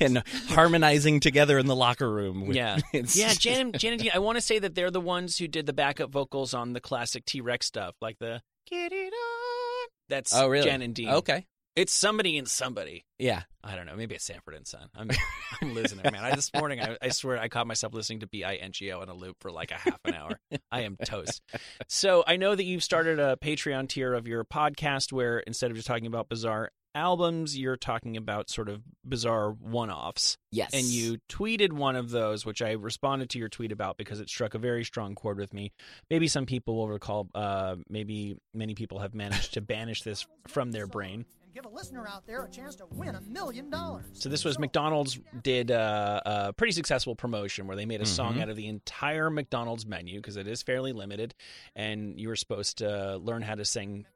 [0.00, 2.46] and harmonizing together in the locker room.
[2.46, 2.78] with- Yeah.
[2.92, 5.66] yeah, Jan, Jan and Dean, I want to say that they're the ones who did
[5.66, 9.88] the backup vocals on the classic T Rex stuff, like the Get It On.
[10.08, 10.64] That's Oh, really?
[10.68, 11.08] Jan and Dean.
[11.10, 11.46] Okay.
[11.78, 13.04] It's somebody and somebody.
[13.20, 13.42] Yeah.
[13.62, 13.94] I don't know.
[13.94, 14.88] Maybe it's Sanford and Son.
[14.96, 15.10] I'm,
[15.62, 16.24] I'm losing it, man.
[16.24, 18.90] I, this morning, I, I swear, I caught myself listening to B I N G
[18.90, 20.40] O in a loop for like a half an hour.
[20.72, 21.40] I am toast.
[21.86, 25.76] So I know that you've started a Patreon tier of your podcast where instead of
[25.76, 30.36] just talking about bizarre albums, you're talking about sort of bizarre one-offs.
[30.50, 30.70] Yes.
[30.72, 34.28] And you tweeted one of those, which I responded to your tweet about because it
[34.28, 35.72] struck a very strong chord with me.
[36.10, 37.28] Maybe some people will recall.
[37.36, 41.24] Uh, maybe many people have managed to banish this from their brain.
[41.48, 44.04] And give a listener out there a chance to win a million dollars.
[44.12, 48.34] So this was McDonald's did uh, a pretty successful promotion where they made a song
[48.36, 48.42] Mhm.
[48.42, 51.34] out of the entire McDonald's menu because it is fairly limited,
[51.74, 54.06] and you were supposed to learn how to sing.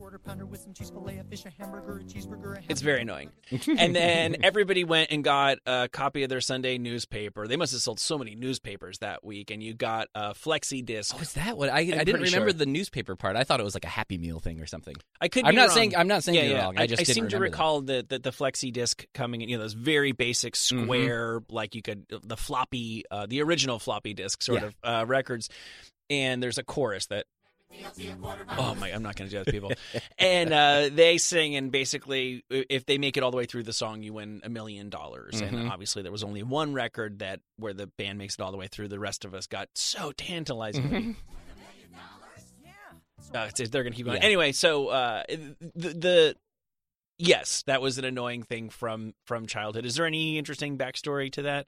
[0.00, 2.56] McDLT, a quarter pounder with some cheese fillet, a fish, a hamburger, a cheeseburger.
[2.58, 3.30] A It's very annoying.
[3.78, 7.46] and then everybody went and got a copy of their Sunday newspaper.
[7.46, 11.14] They must have sold so many newspapers that week, and you got a flexi disc.
[11.16, 11.78] Oh, is that what I?
[11.78, 12.52] I didn't remember sure.
[12.52, 13.36] the newspaper part.
[13.36, 14.96] I thought it was like a Happy Meal thing or something.
[15.20, 15.44] I could.
[15.44, 15.76] I'm be not wrong.
[15.76, 16.64] saying- I'm not saying yeah, you're yeah.
[16.64, 16.78] wrong.
[16.78, 17.52] I just didn't seem to remember that.
[17.52, 19.48] recall the, the the flexi disc coming in.
[19.48, 20.84] You know, those very basic Mm-hmm.
[20.84, 24.66] square, like you could the floppy, uh, the original floppy disk sort Yeah.
[24.68, 25.48] of uh, records.
[26.08, 27.26] And there's a chorus that.
[28.58, 28.88] Oh my!
[28.92, 29.72] I'm not going to do that to people.
[30.18, 33.72] and uh, they sing, and basically, if they make it all the way through the
[33.72, 35.40] song, you win a million dollars.
[35.40, 35.70] And Mhm.
[35.70, 38.66] obviously, there was only one record that where the band makes it all the way
[38.66, 38.88] through.
[38.88, 41.16] The rest of us got so tantalizingly
[43.34, 44.18] uh, it's- they're going to keep going.
[44.18, 44.24] Yeah.
[44.26, 46.36] Anyway, so uh, the, the
[47.18, 49.84] yes, that was an annoying thing from from childhood.
[49.86, 51.66] Is there any interesting backstory to that?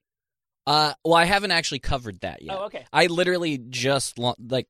[0.66, 2.56] Uh, well, I haven't actually covered that yet.
[2.56, 2.84] Oh, okay.
[2.92, 4.66] I literally just like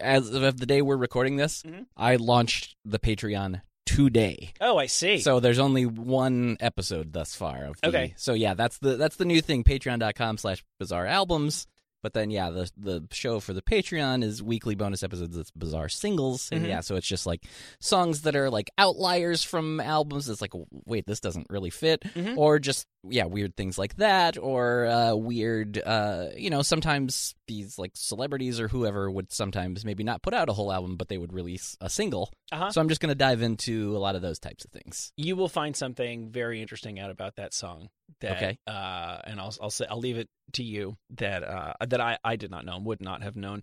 [0.00, 1.86] as of the day we're recording this, Mhm.
[1.96, 4.52] I launched the Patreon today.
[4.60, 5.18] Oh, I see.
[5.20, 7.64] So there's only one episode thus far.
[7.64, 8.14] Of the, Okay.
[8.16, 9.64] So yeah, that's the that's the new thing.
[9.64, 11.66] Patreon.com slash bizarre albums.
[12.02, 15.36] But then yeah, the the show for the Patreon is weekly bonus episodes.
[15.36, 16.68] It's bizarre singles, and Mhm.
[16.68, 17.44] yeah, so it's just like
[17.80, 20.28] songs that are like outliers from albums.
[20.28, 20.52] It's like
[20.86, 22.36] wait, this doesn't really fit, Mhm.
[22.36, 25.78] or just yeah, weird things like that, or uh, weird.
[25.78, 30.48] Uh, you know, sometimes these like celebrities or whoever would sometimes maybe not put out
[30.48, 32.30] a whole album, but they would release a single.
[32.52, 32.70] Uh-huh.
[32.70, 35.12] So I'm just gonna dive into a lot of those types of things.
[35.16, 37.88] you will find something very interesting out about that song.
[38.20, 38.58] That, Okay.
[38.66, 42.36] Uh, and I'll I'll say I'll leave it to you that uh, that I I
[42.36, 43.62] did not know and would not have known.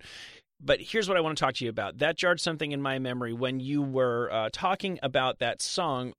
[0.60, 1.98] But here's what I want to talk to you about.
[1.98, 6.14] That jarred something in my memory when you were uh, talking about that song.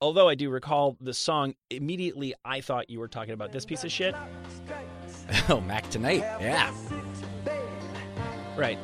[0.00, 3.82] Although I do recall the song, immediately I thought you were talking about this piece
[3.84, 4.14] of shit.
[5.48, 6.72] oh, Mac tonight, yeah.
[8.56, 8.78] Right.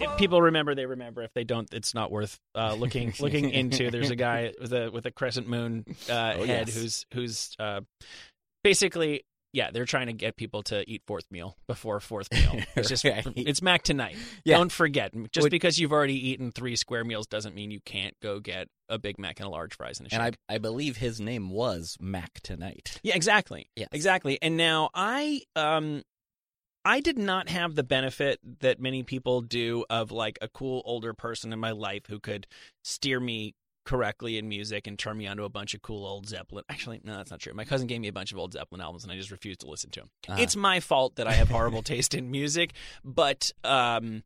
[0.00, 1.22] If people remember, they remember.
[1.22, 3.90] If they don't, it's not worth uh, looking looking into.
[3.90, 6.74] There's a guy with a with a crescent moon uh, Oh, head yes.
[6.74, 7.82] who's who's uh,
[8.64, 12.62] basically, yeah, they're trying to get people to eat fourth meal before fourth meal.
[12.76, 13.26] It's just Right.
[13.36, 14.16] it's Mac tonight.
[14.44, 14.56] Yeah.
[14.56, 15.12] Don't forget.
[15.30, 18.68] Just Would- because you've already eaten three square meals doesn't mean you can't go get
[18.88, 20.20] a Big Mac and a large fries and a shake.
[20.20, 22.98] And I I believe his name was Mac tonight.
[23.02, 23.68] Yeah, exactly.
[23.76, 23.88] Yes.
[23.92, 24.38] Exactly.
[24.40, 26.02] And now I um
[26.84, 31.14] I did not have the benefit that many people do of like a cool older
[31.14, 32.46] person in my life who could
[32.82, 36.64] steer me correctly in music and turn me onto a bunch of cool old Zeppelin.
[36.68, 37.52] Actually, no, that's not true.
[37.54, 39.66] My cousin gave me a bunch of old Zeppelin albums and I just refused to
[39.66, 40.10] listen to them.
[40.28, 40.40] Uh-huh.
[40.40, 42.72] It's my fault that I have horrible taste in music,
[43.04, 44.22] but um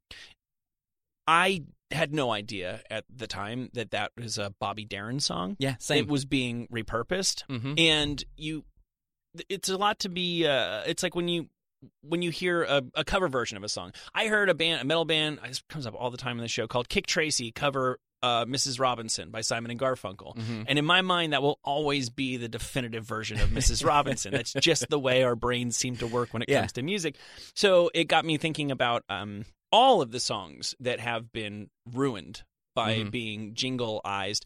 [1.26, 5.56] I had no idea at the time that that was a Bobby Darin song.
[5.58, 6.04] Yeah, same.
[6.04, 8.64] It was being repurposed hmm and you
[9.48, 11.48] it's a lot to be uh it's like when you
[12.02, 14.84] when you hear a, a cover version of a song i heard a band a
[14.84, 17.98] metal band this comes up all the time in the show called kick tracy cover
[18.22, 22.08] uh, mrs robinson by simon and garfunkel hmm and in my mind that will always
[22.10, 26.06] be the definitive version of mrs robinson that's just the way our brains seem to
[26.06, 26.60] work when it Yeah.
[26.60, 27.16] comes to music
[27.54, 32.42] so it got me thinking about um all of the songs that have been ruined
[32.74, 33.10] by Mhm.
[33.10, 34.44] being jingleized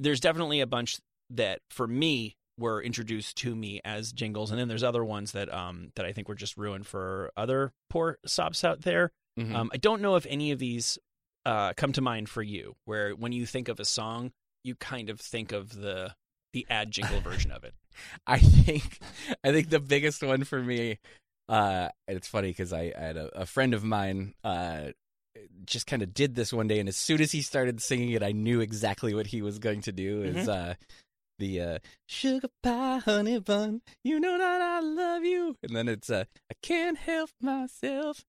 [0.00, 0.98] there's definitely a bunch
[1.30, 5.52] that for me were introduced to me as jingles and then there's other ones that
[5.52, 9.10] um that I think were just ruined for other poor sops out there.
[9.38, 9.54] Mhm.
[9.54, 10.98] Um I don't know if any of these
[11.46, 14.32] uh come to mind for you where when you think of a song
[14.64, 16.14] you kind of think of the
[16.52, 17.74] the ad jingle version of it.
[18.26, 18.98] I think
[19.44, 20.98] I think the biggest one for me,
[21.48, 24.88] uh, and it's funny because I, I had a, a friend of mine uh,
[25.66, 28.22] just kind of did this one day, and as soon as he started singing it,
[28.22, 30.22] I knew exactly what he was going to do.
[30.22, 30.74] Is uh,
[31.38, 31.78] the uh,
[32.08, 36.54] sugar pie honey bun, you know that I love you, and then it's uh, I
[36.62, 38.24] can't help myself.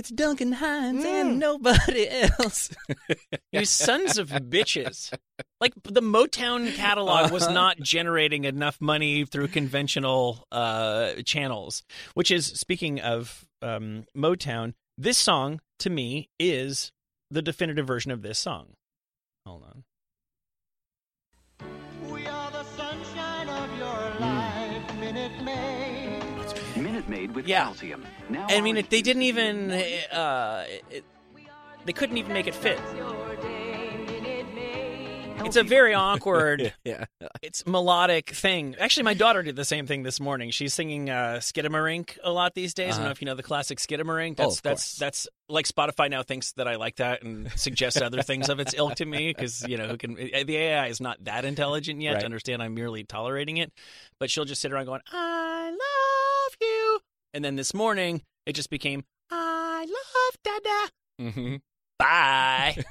[0.00, 2.70] It's Duncan Hines and nobody else.
[3.52, 5.12] You sons of bitches.
[5.60, 7.52] Like the Motown catalog was Uh-huh.
[7.52, 11.82] not generating enough money through conventional uh, channels.
[12.14, 16.92] Which is speaking of um, Motown, this song to me is
[17.30, 18.68] the definitive version of this song.
[19.44, 19.84] Hold on.
[22.10, 25.99] We are the sunshine of your life, Minute Maid.
[26.80, 27.64] Minute Maid with Yeah.
[27.64, 28.04] calcium.
[28.28, 29.70] Now I mean, it, they didn't even.
[29.70, 31.04] Uh, it,
[31.84, 32.78] they couldn't even make it fit.
[35.42, 36.74] It's a very awkward.
[36.84, 37.06] yeah.
[37.40, 38.76] it's melodic thing.
[38.78, 40.50] Actually, my daughter did the same thing this morning.
[40.50, 42.88] She's singing uh, Skidamarink a lot these days.
[42.88, 43.12] I don't know Uh-huh.
[43.12, 44.32] if you know the classic Skidamarink.
[44.38, 48.00] Oh, That's of that's that's like Spotify now thinks that I like that and suggests
[48.02, 51.00] other things of its ilk to me because you know who can the AI is
[51.00, 52.20] not that intelligent yet Right.
[52.20, 53.72] to understand I'm merely tolerating it.
[54.18, 56.19] But she'll just sit around going, "I love you,"
[57.34, 60.90] and then this morning it just became, "I love Dada."
[61.36, 61.56] hmm
[61.98, 62.82] bye.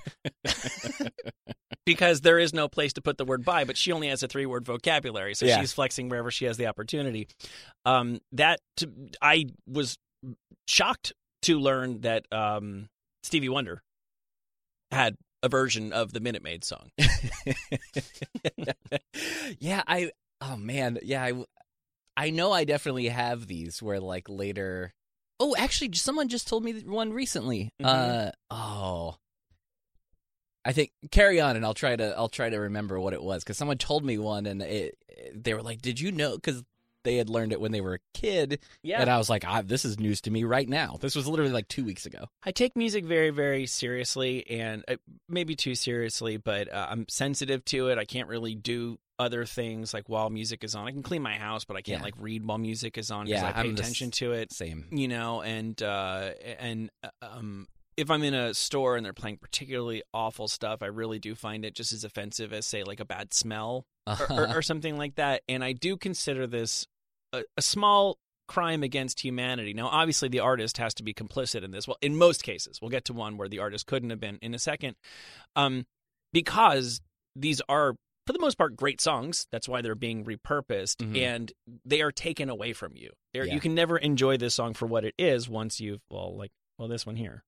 [1.86, 4.28] because there is no place to put the word bye, but she only has a
[4.28, 5.60] three word vocabulary, so Yeah.
[5.60, 7.28] she's flexing wherever she has the opportunity.
[7.86, 8.60] Um, that
[9.22, 9.98] I was
[10.68, 12.90] shocked to learn that um,
[13.24, 13.82] Stevie Wonder
[14.92, 16.90] had a version of the Minute Maid song.
[19.60, 21.34] yeah, I oh man, yeah, I
[22.20, 24.94] I know I definitely have these where like later
[25.40, 27.72] Oh, actually someone just told me one recently.
[27.82, 27.86] Mhm.
[27.86, 29.16] Uh oh.
[30.66, 33.46] I think carry on and I'll try to I'll try to remember what it was
[33.46, 34.98] cuz someone told me one and it,
[35.34, 36.62] they were like, "Did you know cuz
[37.10, 39.02] they had learned it when they were a kid." Yeah.
[39.02, 41.52] And I was like, ah, "This is news to me right now." This was literally
[41.52, 42.26] like 2 weeks ago.
[42.44, 44.96] I take music very, very seriously, and uh,
[45.28, 47.98] maybe too seriously, but uh, I'm sensitive to it.
[47.98, 50.88] I can't really do other things like while music is on.
[50.88, 52.06] I can clean my house, but I can't Yeah.
[52.06, 54.54] like read while music is on because Yeah, I pay I'm attention to it.
[54.54, 54.86] Same.
[54.92, 57.68] You know, and uh, and uh, um,
[57.98, 61.66] if I'm in a store and they're playing particularly awful stuff, I really do find
[61.66, 65.16] it just as offensive as say like a bad smell or, or, or something like
[65.16, 65.42] that.
[65.50, 66.88] And I do consider this
[67.34, 69.74] a, a small crime against humanity.
[69.74, 71.88] Now, obviously, the artist has to be complicit in this.
[71.88, 74.54] Well, in most cases, we'll get to one where the artist couldn't have been in
[74.56, 74.96] a second,
[75.56, 75.86] um,
[76.34, 77.02] because
[77.36, 77.96] these are.
[78.28, 79.48] For the most part, great songs.
[79.52, 81.18] That's why they're being repurposed, Mhm.
[81.18, 81.52] and
[81.84, 83.10] they are taken away from you.
[83.34, 83.46] Yeah.
[83.46, 86.88] You can never enjoy this song for what it is once you've well, like well,
[86.88, 87.44] this one here.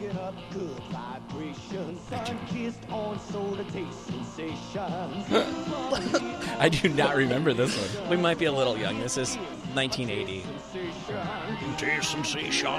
[0.00, 2.00] I'm up good vibrations.
[2.12, 5.26] Unkissed on soda taste sensations.
[6.58, 8.10] I do not remember this one.
[8.10, 9.00] We might be a little young.
[9.00, 9.34] This is
[9.74, 10.44] 1980.
[12.02, 12.70] Sensation.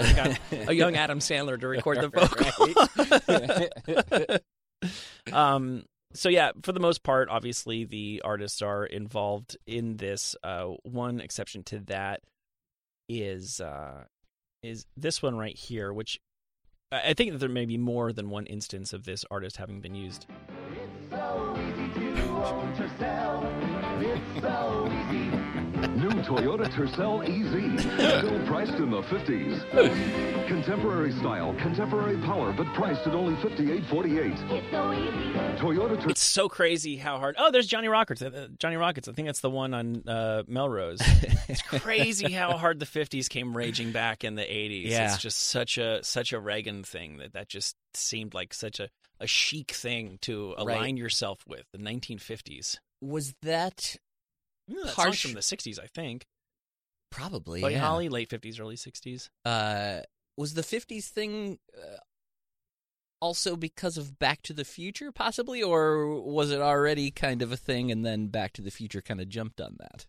[0.00, 2.08] We got a young Adam Sandler to record the
[4.88, 4.92] vocal.
[5.32, 5.84] um,
[6.14, 10.34] so yeah, for the most part, obviously the artists are involved in this.
[10.42, 12.22] Uh, one exception to that
[13.08, 14.02] is uh,
[14.64, 16.18] is this one right here, which
[16.92, 19.94] I think that there may be more than one instance of this artist having been
[19.94, 20.26] used.
[26.20, 27.82] New Toyota Tercel EZ.
[28.26, 30.46] Still priced in the 50s.
[30.48, 34.36] Contemporary style, contemporary power, but priced at only $58.48.
[35.58, 36.10] Toyota Tercel.
[36.10, 37.36] It's so crazy how hard.
[37.38, 38.20] Oh, there's Johnny Rockets.
[38.20, 39.08] Uh, Johnny Rockets.
[39.08, 41.00] I think that's the one on uh, Melrose.
[41.48, 44.88] it's crazy how hard the 50s came raging back in the 80s.
[44.88, 45.12] Yeah.
[45.14, 48.90] It's just such a such a Reagan thing that that just seemed like such a,
[49.20, 50.76] a chic thing to Right.
[50.76, 51.64] align yourself with.
[51.72, 52.76] The 1950s.
[53.00, 53.96] Was that
[54.72, 56.26] Ooh, that Harsh- from the 60s, I think.
[57.10, 57.80] probably Buddy yeah.
[57.80, 59.28] Holly, late 50s, early 60s.
[59.44, 60.00] Uh,
[60.36, 61.96] was the '50s thing uh,
[63.20, 67.56] also because of Back to the Future, possibly, or was it already kind of a
[67.56, 70.06] thing, and then Back to the Future kind of jumped on that?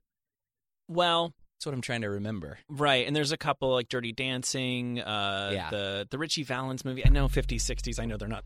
[0.87, 2.59] Well, That's what I'm trying to remember.
[2.69, 5.69] Right, and there's a couple like Dirty Dancing, uh, Yeah.
[5.69, 7.05] the the Ritchie Valens movie.
[7.05, 7.99] I know 50s, 60s.
[7.99, 8.45] I know they're not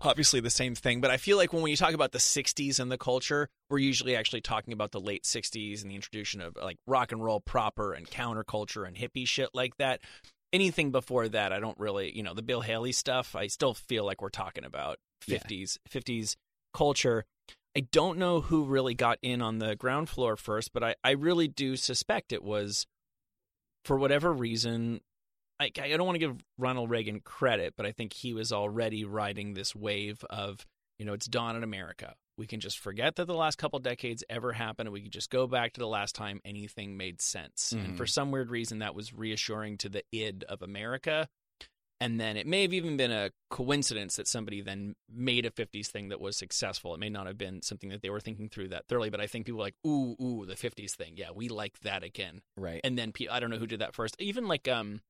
[0.00, 2.90] obviously the same thing, but I feel like when we talk about the 60s and
[2.90, 6.78] the culture, we're usually actually talking about the late 60s and the introduction of like
[6.86, 10.00] rock and roll proper and counterculture and hippie shit like that.
[10.52, 13.36] Anything before that, I don't really, you know, the Bill Haley stuff.
[13.36, 15.38] I still feel like we're talking about Yeah.
[15.38, 16.34] 50s, 50s
[16.74, 17.24] culture.
[17.76, 21.12] I don't know who really got in on the ground floor first, but I, I
[21.12, 22.86] really do suspect it was
[23.84, 25.00] for whatever reason,
[25.60, 29.04] I, I don't want to give Ronald Reagan credit, but I think he was already
[29.04, 30.66] riding this wave of,
[30.98, 32.14] you know, it's dawn in America.
[32.38, 35.28] We can just forget that the last couple decades ever happened, and we can just
[35.28, 37.72] go back to the last time anything made sense.
[37.72, 37.96] And Mhm.
[37.98, 41.28] for some weird reason, that was reassuring to the id of America.
[42.02, 45.90] And then it may have even been a coincidence that somebody then made a 50s
[45.90, 46.94] thing that was successful.
[46.94, 49.26] It may not have been something that they were thinking through that thoroughly, but I
[49.26, 51.18] think people were like, ooh, ooh, the 50s thing.
[51.18, 52.80] Yeah, we like that again Right.
[52.82, 54.16] and then I don't know who did that first.
[54.18, 55.02] Even like um,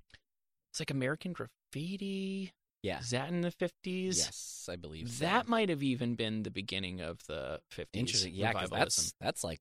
[0.70, 2.52] it's like American Graffiti.
[2.82, 3.00] yeah.
[3.00, 4.18] Is that in the fifties?
[4.18, 5.24] Yes, I believe so.
[5.24, 8.00] That might have even been the beginning of the fifties.
[8.00, 8.34] interesting.
[8.34, 9.60] Yeah, 'cause that's that's like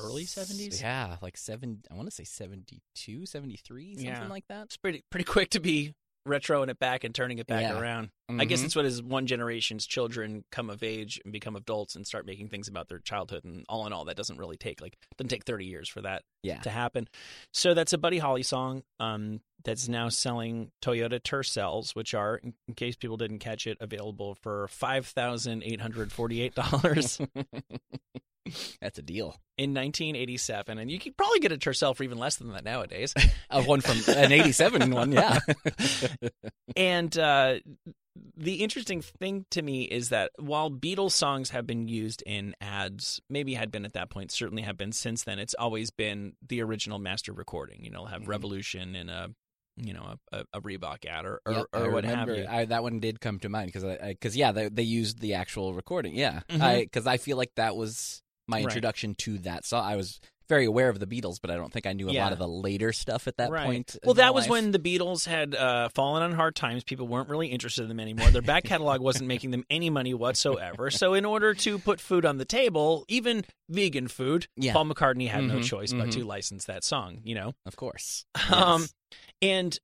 [0.00, 0.80] Early 70s?
[0.82, 1.82] Yeah, like seven.
[1.90, 4.26] I want to say 72, 73, something Yeah.
[4.28, 4.64] like that.
[4.64, 5.94] it's pretty pretty quick to be
[6.26, 7.78] retroing it back and turning it back Yeah.
[7.80, 8.10] around.
[8.30, 8.64] I guess Mhm.
[8.66, 12.48] it's what is one generation's children come of age and become adults and start making
[12.48, 13.44] things about their childhood.
[13.44, 16.24] And all in all, that doesn't really take like doesn't take thirty years for that
[16.42, 16.60] yeah.
[16.60, 17.08] to happen.
[17.54, 22.52] So that's a Buddy Holly song um, that's now selling Toyota Tercels, which are, in,
[22.68, 27.18] in case people didn't catch it, available for five thousand eight hundred forty-eight dollars
[28.80, 29.36] That's a deal.
[29.56, 32.64] in nineteen eighty-seven, and you could probably get a Tercel for even less than that
[32.64, 33.14] nowadays.
[33.50, 35.38] A one from an 87 one, yeah.
[36.76, 37.54] and uh,
[38.36, 43.20] the interesting thing to me is that while Beatles songs have been used in ads,
[43.30, 45.38] maybe had been at that point, certainly have been since then.
[45.38, 47.84] It's always been the original master recording.
[47.84, 48.28] You know, have Mhm.
[48.28, 49.28] Revolution in a
[49.80, 52.44] you know a, a, Reebok ad or or, Yep, or I what have you.
[52.48, 55.72] I, that one did come to mind because because yeah, they, they used the actual
[55.72, 56.16] recording.
[56.16, 58.64] Yeah, because I, feel like that was my Right.
[58.64, 59.84] introduction to that song.
[59.84, 62.24] I was very aware of the Beatles, but I don't think I knew a Yeah.
[62.24, 63.66] lot of the later stuff at that right.
[63.66, 63.96] point.
[64.02, 64.50] Well, that was life.
[64.50, 66.84] when the Beatles had uh, fallen on hard times.
[66.84, 68.30] People weren't really interested in them anymore.
[68.30, 70.90] Their back catalog wasn't making them any money whatsoever.
[70.90, 74.72] So, in order to put food on the table, even vegan food, Yeah.
[74.72, 76.12] Paul McCartney had no Mhm, choice but mhm.
[76.12, 77.20] to license that song.
[77.24, 78.24] You know, of course.
[78.50, 78.94] Um, Yes.
[79.42, 79.78] and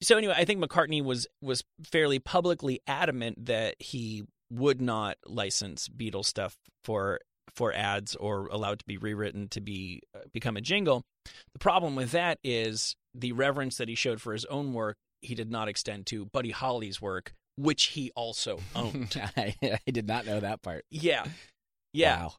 [0.00, 5.88] so anyway, I think McCartney was was fairly publicly adamant that he would not license
[5.88, 7.18] Beatles stuff for
[7.54, 11.04] for ads or allow it to be rewritten to be uh, become a jingle.
[11.52, 14.96] The problem with that is the reverence that he showed for his own work.
[15.22, 19.20] He did not extend to Buddy Holly's work, which he also owned.
[19.36, 20.84] I, I did not know that part.
[20.90, 21.24] yeah,
[21.92, 22.32] yeah Wow.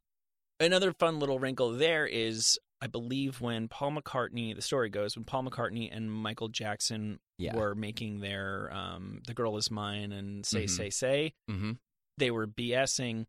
[0.59, 5.25] another fun little wrinkle there is I believe when Paul McCartney, the story goes, when
[5.25, 7.53] Paul McCartney and Michael Jackson Yeah.
[7.53, 10.69] were making their um, "The Girl Is Mine" and "Say Mhm.
[10.69, 11.73] Say Say," hmm
[12.17, 13.25] they were BSing,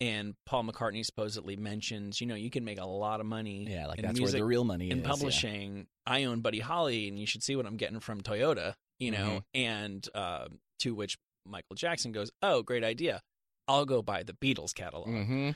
[0.00, 3.86] and Paul McCartney supposedly mentions, you know, you can make a lot of money, Yeah,
[3.86, 5.06] like that's where the real money in is.
[5.06, 5.86] publishing.
[6.06, 9.42] I own Buddy Holly, and you should see what I'm getting from Toyota, you know.
[9.54, 9.60] Mm-hmm.
[9.60, 10.48] And uh,
[10.80, 13.22] to which Michael Jackson goes, "Oh, great idea!
[13.68, 15.50] I'll go buy the Beatles catalog." hmm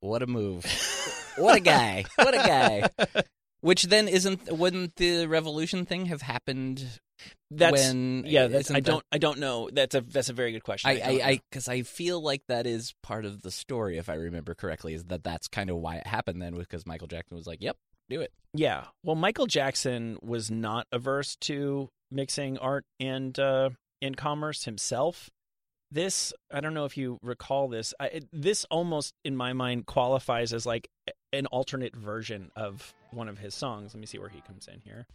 [0.00, 0.64] What a move!
[1.36, 2.04] what a guy!
[2.16, 3.22] What a guy!
[3.60, 4.50] Which then isn't?
[4.52, 7.00] Wouldn't the revolution thing have happened?
[7.50, 8.48] That's when yeah.
[8.48, 9.04] That's, I don't.
[9.12, 9.70] I don't know.
[9.72, 10.90] That's a that's a very good question.
[10.90, 11.28] I, don't I.
[11.28, 14.94] I, because I feel like that is part of the story, if I remember correctly,
[14.94, 17.76] is that that's kind of why it happened then, because Michael Jackson was like, "Yep,
[18.08, 18.84] do it." yeah.
[19.04, 23.70] Well, Michael Jackson was not averse to mixing art and uh,
[24.02, 25.30] and commerce himself.
[25.92, 27.94] This I don't know if you recall this.
[28.00, 30.88] I, this almost in my mind qualifies as like
[31.32, 33.94] an alternate version of one of his songs.
[33.94, 35.06] Let me see where he comes in here.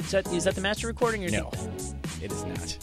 [0.00, 1.50] Is that is that the master recording or No,
[2.20, 2.78] it it is not.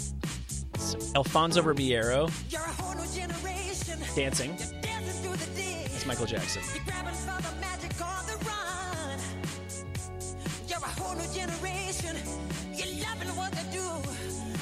[1.16, 4.00] Alfonso Ribeiro You're a whole new generation.
[4.16, 4.50] dancing?
[4.58, 5.84] You're dancing through the day.
[5.86, 6.62] It's Michael Jackson.
[6.74, 9.20] You're grabbing for the magic on the run.
[10.68, 12.16] You're a whole new generation.
[12.74, 13.86] You're loving what they do.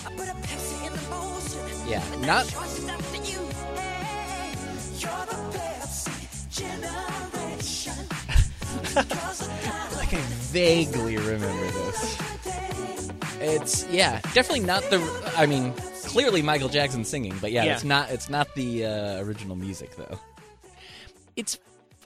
[0.06, 1.90] I put a Pepsi in the motion.
[1.90, 3.40] Yeah, not- that choice is up to you.
[3.76, 4.56] Hey,
[5.00, 6.14] you're the Pepsi
[6.50, 8.17] generation.
[8.98, 10.22] I can
[10.52, 12.18] vaguely remember this.
[13.40, 14.98] It's yeah, definitely not the.
[15.38, 15.74] I mean,
[16.06, 17.74] clearly Michael Jackson singing, but yeah, Yeah.
[17.76, 18.10] it's not.
[18.10, 20.20] It's not the uh, original music though.
[21.36, 21.60] it's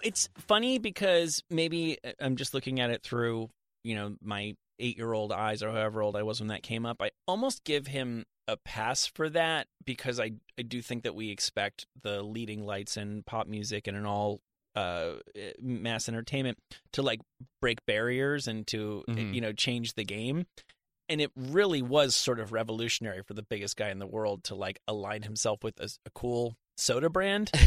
[0.03, 3.49] it's funny because maybe uh, I'm just looking at it through
[3.83, 6.85] you know my eight year old eyes or however old I was when that came
[6.85, 6.97] up.
[7.01, 11.29] I almost give him a pass for that because I I do think that we
[11.29, 14.41] expect the leading lights in pop music and in all
[14.75, 15.13] uh
[15.61, 16.57] mass entertainment
[16.93, 17.19] to like
[17.61, 19.33] break barriers and to Mhm.
[19.33, 20.45] you know change the game
[21.09, 24.55] and it really was sort of revolutionary for the biggest guy in the world to
[24.55, 27.51] like align himself with a, a cool soda brand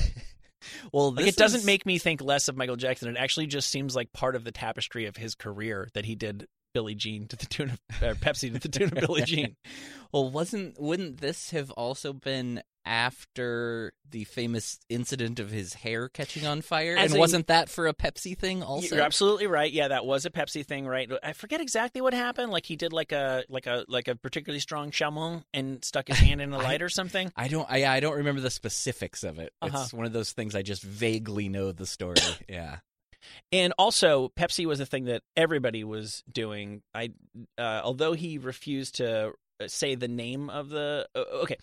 [0.94, 3.10] Well, like it doesn't is- make me think less of Michael Jackson.
[3.10, 6.46] It actually just seems like part of the tapestry of his career that he did
[6.74, 9.56] Billie Jean to the tune of uh, Pepsi to the tune of Billie Jean.
[10.12, 16.46] well, wasn't wouldn't this have also been after the famous incident of his hair catching
[16.46, 16.96] on fire?
[16.96, 18.96] As and a- wasn't that for a Pepsi thing also?
[18.96, 19.72] You're absolutely right.
[19.72, 21.10] Yeah, that was a Pepsi thing, right?
[21.22, 22.52] I forget exactly what happened.
[22.52, 26.18] Like he did like a like a like a particularly strong shamone and stuck his
[26.18, 27.32] hand in a light or something.
[27.36, 27.70] I don't.
[27.70, 29.52] I, I don't remember the specifics of it.
[29.62, 29.78] Uh-huh.
[29.82, 32.16] It's one of those things I just vaguely know the story.
[32.48, 32.78] yeah.
[33.52, 36.82] And also, Pepsi was a thing that everybody was doing.
[36.94, 37.10] I,
[37.58, 41.06] uh, although he refused to uh, say the name of the.
[41.14, 41.56] Uh, okay,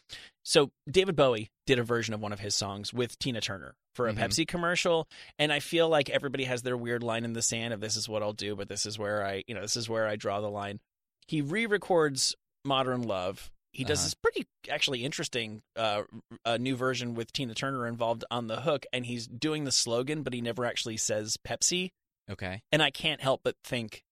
[0.43, 4.07] so David Bowie did a version of one of his songs with Tina Turner for
[4.07, 4.17] a Mhm.
[4.19, 5.07] Pepsi commercial,
[5.37, 8.07] and I feel like everybody has their weird line in the sand of "This is
[8.07, 10.39] what I'll do," but this is where I, you know, this is where I draw
[10.39, 10.79] the line.
[11.27, 14.05] He re-records "Modern Love." He does Uh-huh.
[14.07, 16.03] this pretty actually interesting uh,
[16.45, 20.23] a new version with Tina Turner involved on the hook, and he's doing the slogan,
[20.23, 21.91] but he never actually says Pepsi.
[22.29, 22.61] Okay.
[22.71, 24.03] And I can't help but think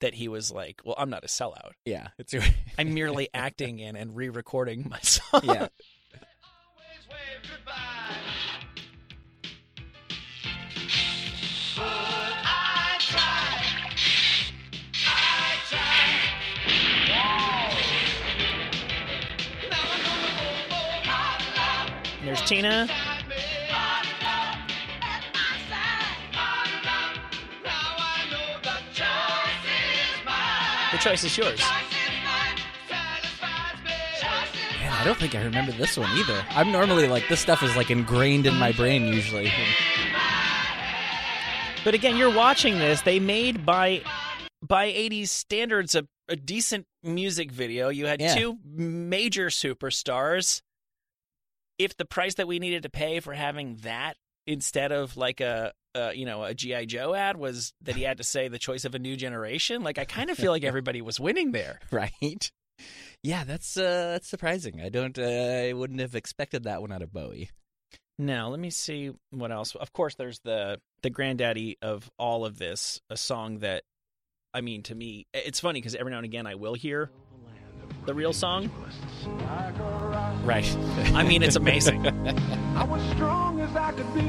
[0.00, 1.72] that he was like, "Well, I'm not a sellout.
[1.84, 2.08] Yeah.
[2.18, 2.34] It's
[2.78, 5.68] I'm merely acting in and re-recording my song." yeah.
[22.46, 22.86] Tina.
[30.92, 31.58] The choice is yours.
[34.78, 36.44] Man, I don't think I remember this one either.
[36.50, 39.50] I'm normally like this stuff is like ingrained in my brain usually.
[41.84, 43.02] But again, you're watching this.
[43.02, 44.02] They made by
[44.62, 47.88] by 80s standards a, a decent music video.
[47.88, 48.34] You had Yeah.
[48.34, 50.62] two major superstars.
[51.78, 54.16] If the price that we needed to pay for having that
[54.46, 55.72] instead of like a,
[56.14, 58.94] you know a GI Joe ad was that he had to say the choice of
[58.94, 61.80] a new generation, like I kind of feel like everybody was winning there.
[61.90, 62.50] right?
[63.22, 64.80] Yeah, that's uh that's surprising.
[64.80, 65.22] I don't uh,
[65.68, 67.50] I wouldn't have expected that one out of Bowie.
[68.18, 69.74] Now, let me see what else.
[69.74, 73.82] Of course, there's the the granddaddy of all of this, a song that,
[74.52, 77.10] I mean, to me, it's funny because every now and again I will hear
[78.06, 78.70] the real song.
[80.44, 80.66] Right.
[81.14, 82.06] I mean, it's amazing.
[82.76, 84.20] I was strong as I could be.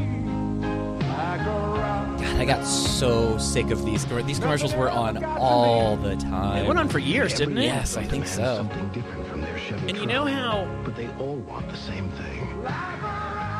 [1.05, 2.19] Like a rock.
[2.19, 4.05] God, I got so sick of these.
[4.05, 6.63] These commercials were on all the time.
[6.63, 7.63] it went on for years, didn't it?
[7.65, 8.57] Yes, I think so.
[8.57, 10.67] Something different from their Chevy And you know how?
[10.83, 12.63] but they all want the same thing.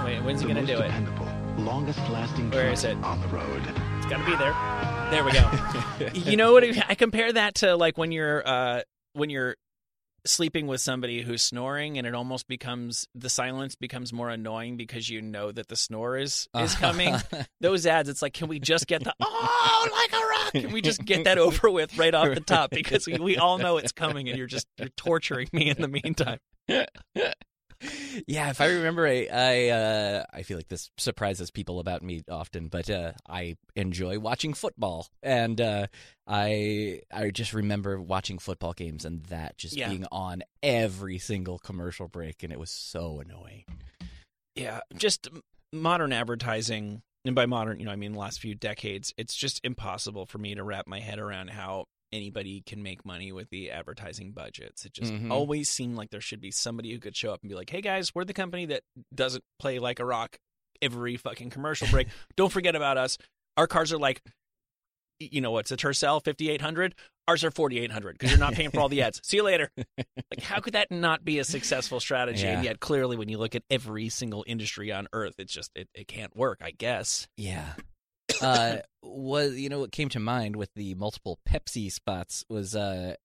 [0.05, 0.87] Wait, when's he gonna most do it?
[0.87, 2.97] dependable, longest lasting Where truck is it?
[3.03, 3.61] on the road.
[3.97, 4.53] It's got to be there.
[5.11, 5.49] There we go.
[6.29, 6.63] you know what?
[6.89, 8.81] I compare that to like when you're uh
[9.13, 9.55] when you're
[10.25, 15.09] sleeping with somebody who's snoring and it almost becomes the silence becomes more annoying because
[15.09, 16.79] you know that the snore is is uh-huh.
[16.79, 17.15] coming.
[17.61, 20.51] Those ads, it's like, can we just get the oh like a rock?
[20.53, 23.57] Can we just get that over with right off the top because we, we all
[23.57, 26.39] know it's coming and you're just you're torturing me in the meantime.
[28.27, 32.23] yeah, if I remember, I I, uh, I feel like this surprises people about me
[32.29, 35.87] often, but uh, I enjoy watching football, and uh,
[36.27, 39.89] I I just remember watching football games and that just Yeah.
[39.89, 43.65] being on every single commercial break, and it was so annoying.
[44.55, 45.27] Yeah, just
[45.73, 49.13] modern advertising, and by modern, you know, I mean the last few decades.
[49.17, 51.85] It's just impossible for me to wrap my head around how
[52.15, 54.85] anybody can make money with the advertising budgets.
[54.85, 55.29] It just Mhm.
[55.31, 57.81] always seemed like there should be somebody who could show up and be like, "Hey
[57.81, 60.37] guys, we're the company that doesn't play like a rock
[60.81, 62.07] every fucking commercial break.
[62.35, 63.17] Don't forget about us.
[63.57, 64.21] Our cars are like."
[65.19, 66.93] You know what's a Tercel 5800?
[67.27, 69.19] ours are 4800 because you're not paying for all the ads.
[69.23, 69.71] See you later.
[69.87, 72.45] Like, how could that not be a successful strategy?
[72.45, 75.89] And yet, clearly, when you look at every single industry on earth, it's just, it,
[75.95, 77.27] it can't work, I guess.
[77.35, 77.73] Yeah.
[78.41, 83.15] Uh, was you know what came to mind with the multiple Pepsi spots was uh,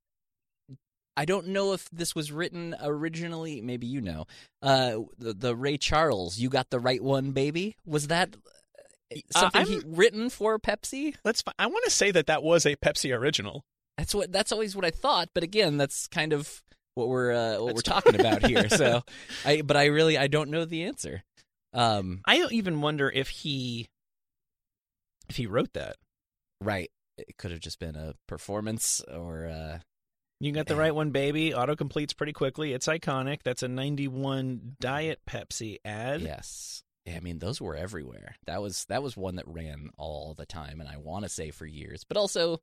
[1.16, 3.60] I don't know if this was written originally.
[3.60, 4.26] Maybe you know.
[4.62, 8.36] Uh, the the Ray Charles, "You Got the Right One, Baby." Was that
[9.12, 11.14] uh, something he written for Pepsi?
[11.24, 11.42] Let's.
[11.58, 13.64] I want to say that that was a Pepsi original.
[13.98, 14.32] That's what.
[14.32, 15.30] That's always what I thought.
[15.34, 16.62] But again, that's kind of
[16.94, 18.68] what we're uh, what we're talking about here.
[18.68, 19.02] So,
[19.44, 21.22] I but I really I don't know the answer.
[21.72, 23.88] Um, I don't even wonder if he,
[25.30, 25.96] if he wrote that.
[26.60, 26.90] right.
[27.18, 29.46] It could have just been a performance or.
[29.46, 29.78] Uh,
[30.40, 31.52] You got the right one, baby.
[31.52, 32.72] Auto completes pretty quickly.
[32.72, 33.42] It's iconic.
[33.44, 36.22] That's a 91 Diet Pepsi ad.
[36.22, 36.82] Yes.
[37.04, 38.36] Yeah, I mean those were everywhere.
[38.46, 41.50] That was that was one that ran all the time and I want to say
[41.50, 42.04] for years.
[42.08, 42.60] But also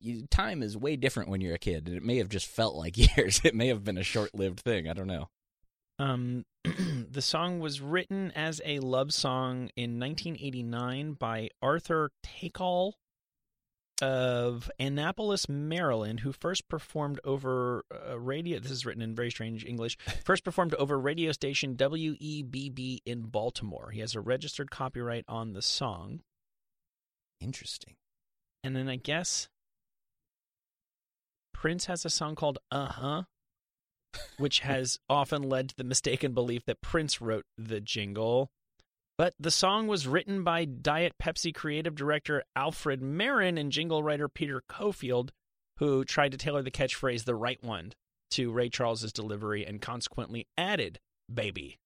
[0.00, 2.74] you, time is way different when you're a kid and it may have just felt
[2.74, 3.40] like years.
[3.44, 4.88] It may have been a short-lived thing.
[4.88, 5.28] I don't know.
[5.98, 6.44] Um,
[7.10, 12.92] the song was written as a love song in 1989 by Arthur Takal
[14.02, 18.58] of Annapolis, Maryland, who first performed over uh, radio.
[18.58, 19.96] This is written in very strange English.
[20.24, 23.90] First performed over radio station WEBB in Baltimore.
[23.92, 26.20] He has a registered copyright on the song.
[27.40, 27.94] Interesting.
[28.64, 29.48] And then I guess
[31.52, 33.22] Prince has a song called Uh Huh,
[34.38, 38.50] which has often led to the mistaken belief that Prince wrote the jingle.
[39.16, 44.28] But the song was written by Diet Pepsi creative director Alfred Marin and jingle writer
[44.28, 45.30] Peter Cofield,
[45.78, 47.92] who tried to tailor the catchphrase the right one
[48.32, 50.98] to Ray Charles's delivery and consequently added
[51.32, 51.78] baby.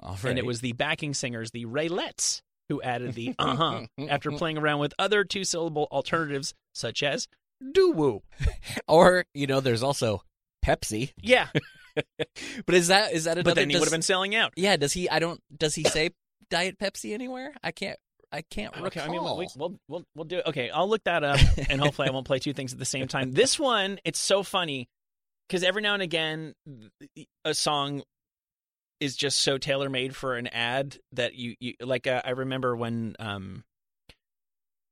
[0.00, 4.30] All And it was the backing singers, the Raylettes, who added the uh huh after
[4.32, 7.28] playing around with other two syllable alternatives such as
[7.72, 8.22] doo woo.
[8.88, 10.22] or, you know, there's also
[10.64, 11.12] Pepsi.
[11.20, 11.48] Yeah,
[12.66, 14.52] But is that is that another but then he does- would have been selling out.
[14.56, 16.10] Yeah, does he I don't does he say
[16.50, 17.52] Diet Pepsi anywhere?
[17.62, 17.98] I can't
[18.32, 19.36] I can't Okay, I mean, recall.
[19.36, 20.38] we'll, we'll we'll we'll do.
[20.38, 20.46] It.
[20.46, 21.38] Okay, I'll look that up,
[21.70, 23.30] and hopefully, I won't play two things at the same time.
[23.32, 24.88] This one, it's so funny
[25.48, 26.54] because every now and again,
[27.44, 28.02] a song
[29.00, 32.06] is just so tailor made for an ad that you you like.
[32.08, 33.62] Uh, I remember when um.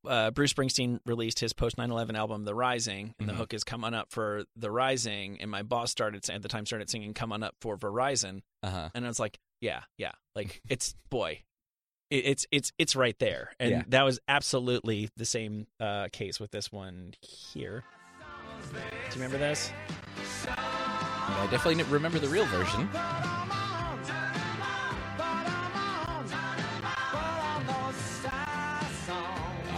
[0.07, 3.36] Uh, Bruce Springsteen released his post 9/11 album, The Rising, and the Mhm.
[3.36, 6.66] hook is "Come on up for The Rising." And my boss started at the time
[6.66, 8.90] started singing "Come on up for Verizon," uh-huh.
[8.94, 11.42] and I was like, yeah, yeah, like it's boy,
[12.11, 13.82] it, it's it's it's right there, and Yeah.
[13.88, 17.84] that was absolutely the same uh, case with this one here.
[18.72, 19.70] Do you remember this?
[20.48, 22.88] I definitely remember the real version.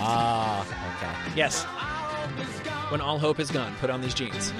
[0.06, 0.60] Ah,
[0.96, 1.36] okay.
[1.36, 1.64] Yes.
[2.90, 4.52] When all hope is gone, put on these jeans.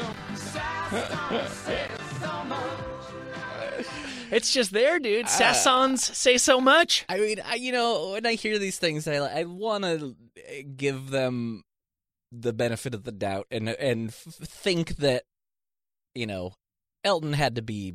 [4.30, 5.26] it's just there, dude.
[5.26, 7.04] Sassons say so much.
[7.08, 10.16] I mean, I, you know, when I hear these things, I I want to
[10.76, 11.62] give them
[12.32, 15.22] the benefit of the doubt and and f- think that
[16.14, 16.52] you know
[17.04, 17.94] Elton had to be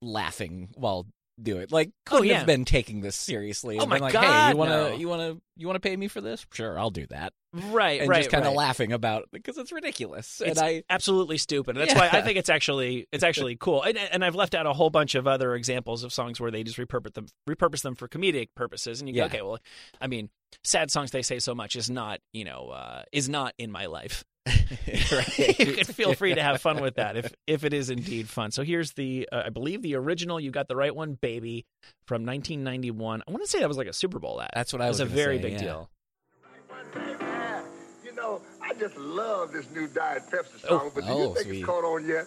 [0.00, 1.06] laughing while
[1.40, 1.72] doing it.
[1.72, 2.38] Like, couldn't Oh, yeah.
[2.38, 3.78] have been taking this seriously.
[3.78, 4.96] Oh, and my like, Hey, you want to no.
[4.96, 6.46] you want to you want to pay me for this?
[6.52, 7.32] Sure, I'll do that.
[7.52, 8.56] Right, And right, just kind of right.
[8.56, 10.42] laughing about it because it's ridiculous.
[10.44, 11.76] It's and I absolutely stupid.
[11.76, 13.82] That's why I think it's actually it's actually cool.
[13.82, 16.62] And, and I've left out a whole bunch of other examples of songs where they
[16.64, 19.00] just repurpose them repurpose them for comedic purposes.
[19.00, 19.26] And you go, Yeah.
[19.26, 19.58] okay, well,
[20.00, 20.28] I mean,
[20.64, 23.86] sad songs they say so much is not you know uh, is not in my
[23.86, 24.24] life.
[24.86, 28.50] you can feel free to have fun with that if if it is indeed fun.
[28.52, 30.38] So here's the uh, I believe the original.
[30.38, 31.66] You got the right one, baby,
[32.06, 33.22] from 1991.
[33.26, 34.50] I want to say that was like a Super Bowl ad.
[34.54, 35.58] That's what I It was was a very say, big yeah.
[35.58, 35.90] deal.
[38.04, 40.90] You know, I just love this new Diet Pepsi Oh.
[40.94, 41.56] but do Oh, think sweet.
[41.58, 42.26] it's caught on yet?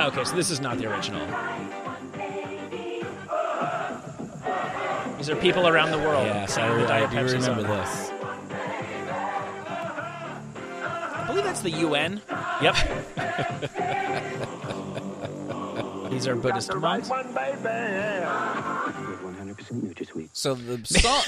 [0.00, 1.20] Okay, so this is not the original.
[5.18, 6.26] These are people around the world.
[6.26, 7.76] yes, I, singing the I do Pepsi remember song.
[7.78, 8.11] this.
[11.32, 12.20] believe that's the UN.
[12.60, 12.76] Yep.
[16.10, 17.08] These are Buddhist monks.
[19.54, 20.30] 100% new this week.
[20.32, 21.22] So the song.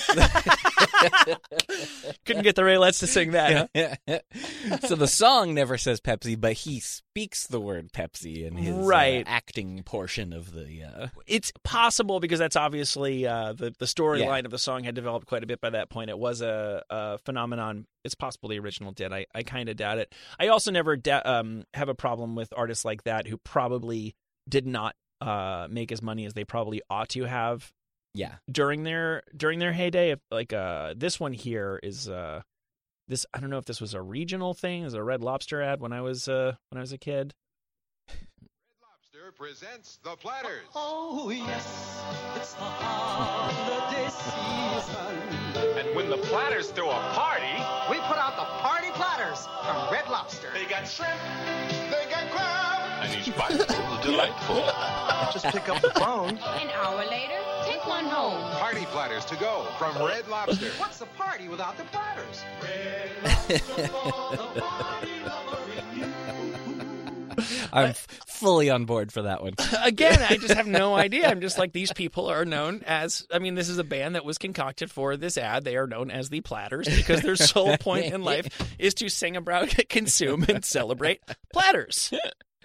[2.25, 3.71] Couldn't get the Raylettes to sing that.
[3.75, 3.97] Yeah.
[4.09, 4.79] Huh?
[4.87, 8.81] so the song never says Pepsi, but he speaks the word Pepsi in his uh,
[8.81, 9.27] right.
[9.27, 10.83] Uh, acting portion of the.
[10.85, 11.09] Uh...
[11.27, 14.47] It's possible because that's obviously uh, the, the storyline yeah.
[14.47, 16.11] of the song had developed quite a bit by that point.
[16.11, 17.87] It was a, a phenomenon.
[18.05, 19.13] It's possible the original did.
[19.13, 20.15] I, I kind of doubt it.
[20.39, 24.15] I also never da- um, have a problem with artists like that who probably
[24.49, 27.73] did not uh, make as money as they probably ought to have
[28.15, 30.11] yeah, during their during their heyday.
[30.13, 32.43] If, like uh, this one here is uh,
[33.09, 35.61] this I don't know if this was a regional thing, it was a Red Lobster
[35.61, 37.35] ad when I was uh, when I was a kid.
[38.09, 38.19] Red
[38.83, 40.63] Lobster presents the platters.
[40.75, 42.03] Oh, yes,
[42.37, 45.79] it's the holiday season.
[45.79, 47.55] And when the platters throw a party,
[47.91, 50.49] We put out the party platters from Red Lobster.
[50.55, 51.21] they got shrimp,
[51.91, 53.67] they got crab, and each bite is
[54.03, 54.65] delightful.
[55.33, 56.39] Just pick up the phone.
[56.39, 57.39] An hour later,
[57.85, 58.41] take one home.
[58.59, 60.71] Party platters to go from Red Lobster.
[60.79, 62.45] What's the party without the platters?
[67.73, 69.55] I'm f- fully on board for that one.
[69.83, 71.29] Again, I just have no idea.
[71.29, 73.27] I'm just like these people are known as.
[73.33, 75.65] I mean, this is a band that was concocted for this ad.
[75.65, 78.47] They are known as the Platters because their sole point in life
[78.79, 81.21] is to sing about, consume, and celebrate
[81.53, 82.13] platters.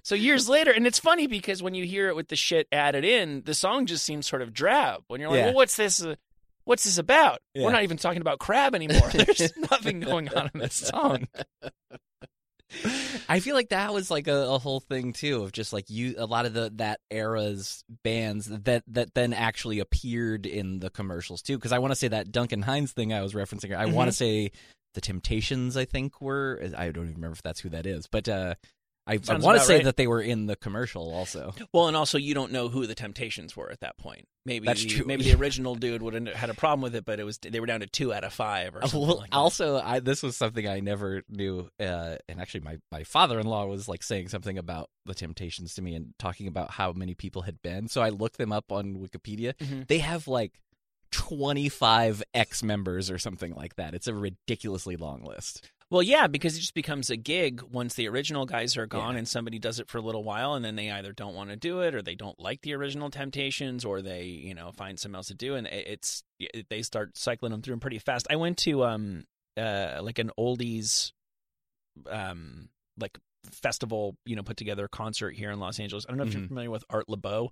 [0.09, 3.05] So years later, and it's funny because when you hear it with the shit added
[3.05, 5.03] in, the song just seems sort of drab.
[5.07, 5.45] When you're like, Yeah.
[5.45, 6.03] well, what's this?
[6.03, 6.15] Uh,
[6.63, 7.41] what's this about?
[7.53, 7.65] Yeah.
[7.65, 9.07] We're not even talking about crab anymore.
[9.13, 11.27] There's nothing going on in this song.
[13.29, 16.15] I feel like that was like a, a whole thing too of just like you
[16.17, 21.43] a lot of the that era's bands that that then actually appeared in the commercials
[21.43, 24.07] too because I want to say that Duncan Hines thing I was referencing I want
[24.07, 24.11] Mhm.
[24.11, 24.51] to say
[24.95, 28.27] the Temptations I think were I don't even remember if that's who that is but
[28.27, 28.55] uh
[29.09, 29.83] I, I want to say right.
[29.85, 32.95] that they were in the commercial also Well, and also you don't know who the
[32.95, 34.27] Temptations were at that point.
[34.45, 35.05] Maybe That's the, true.
[35.05, 37.59] maybe the original dude would have had a problem with it, but it was they
[37.59, 39.35] were down to two out of five or something Well, like that.
[39.35, 43.45] also, I this was something I never knew, uh, and actually, my my father in
[43.47, 47.15] law was like saying something about the Temptations to me and talking about how many
[47.15, 47.87] people had been.
[47.87, 49.55] So I looked them up on Wikipedia.
[49.57, 49.87] Mhm.
[49.87, 50.53] They have like
[51.11, 53.93] twenty five ex members or something like that.
[53.93, 55.69] It's a ridiculously long list.
[55.91, 59.27] Well, yeah, because it just becomes a gig once the original guys are gone and
[59.27, 61.79] somebody does it for a little while and then they either don't want to do
[61.81, 65.29] it or they don't like the original Temptations or they, you know, find something else
[65.29, 68.27] to do and it's it- they start cycling them through them pretty fast.
[68.29, 69.23] I went to um
[69.57, 71.11] uh like an oldies
[72.07, 72.69] um
[72.99, 73.17] like
[73.51, 76.05] festival, you know, put together concert here in Los Angeles.
[76.07, 76.47] I don't know if you're Mhm.
[76.49, 77.49] familiar with Art Laboe.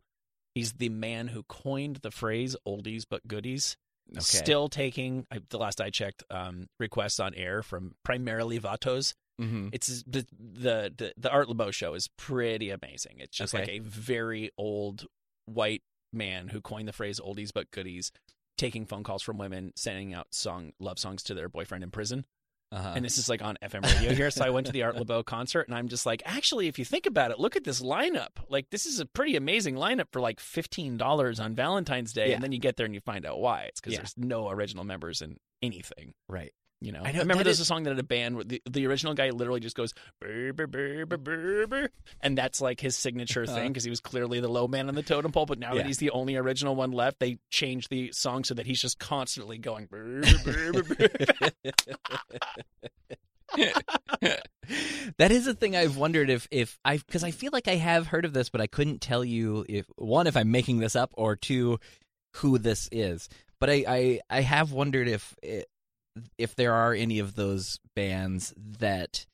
[0.53, 3.77] He's the man who coined the phrase oldies but goodies
[4.11, 4.21] Okay.
[4.21, 9.13] still taking I, the last I checked um, requests on air from primarily Vatos.
[9.39, 9.69] Mhm.
[9.71, 13.17] It's the, the the the Art Laboe show is pretty amazing.
[13.19, 15.05] It's just like a very old
[15.45, 15.83] white
[16.13, 18.11] man who coined the phrase "oldies but goodies,"
[18.57, 22.25] taking phone calls from women, sending out song love songs to their boyfriend in prison.
[22.71, 22.93] Uh-huh.
[22.95, 24.29] And this is like on FM radio here.
[24.29, 26.83] So I went to the Art Laboe concert, and I'm just like, actually, if you
[26.85, 28.29] think about it, look at this lineup.
[28.49, 32.35] Like, this is a pretty amazing lineup for like fifteen dollars on Valentine's Day, Yeah.
[32.35, 33.61] and then you get there and you find out why.
[33.63, 33.99] It's because Yeah.
[33.99, 36.13] there's no original members in anything.
[36.27, 36.51] right.
[36.79, 38.43] You know, I I, know, remember there's is- a song that had a band where
[38.43, 41.89] the, the original guy literally just goes "Brr, brr, brr, brr, brr, brr,"
[42.21, 43.55] and that's like his signature uh-huh.
[43.55, 45.47] thing because he was clearly the low man on the totem pole.
[45.47, 45.79] But now Yeah.
[45.79, 48.99] that he's the only original one left, they changed the song so that he's just
[48.99, 49.87] constantly going.
[49.87, 52.29] "Brr, brr, brr, brr, brr."
[55.17, 58.07] that is a thing I've wondered if if I because I feel like I have
[58.07, 61.11] heard of this, but I couldn't tell you if one if I'm making this up
[61.13, 61.79] or two
[62.35, 63.29] who this is.
[63.59, 65.67] But I I, I have wondered if it,
[66.37, 69.25] if there are any of those bands that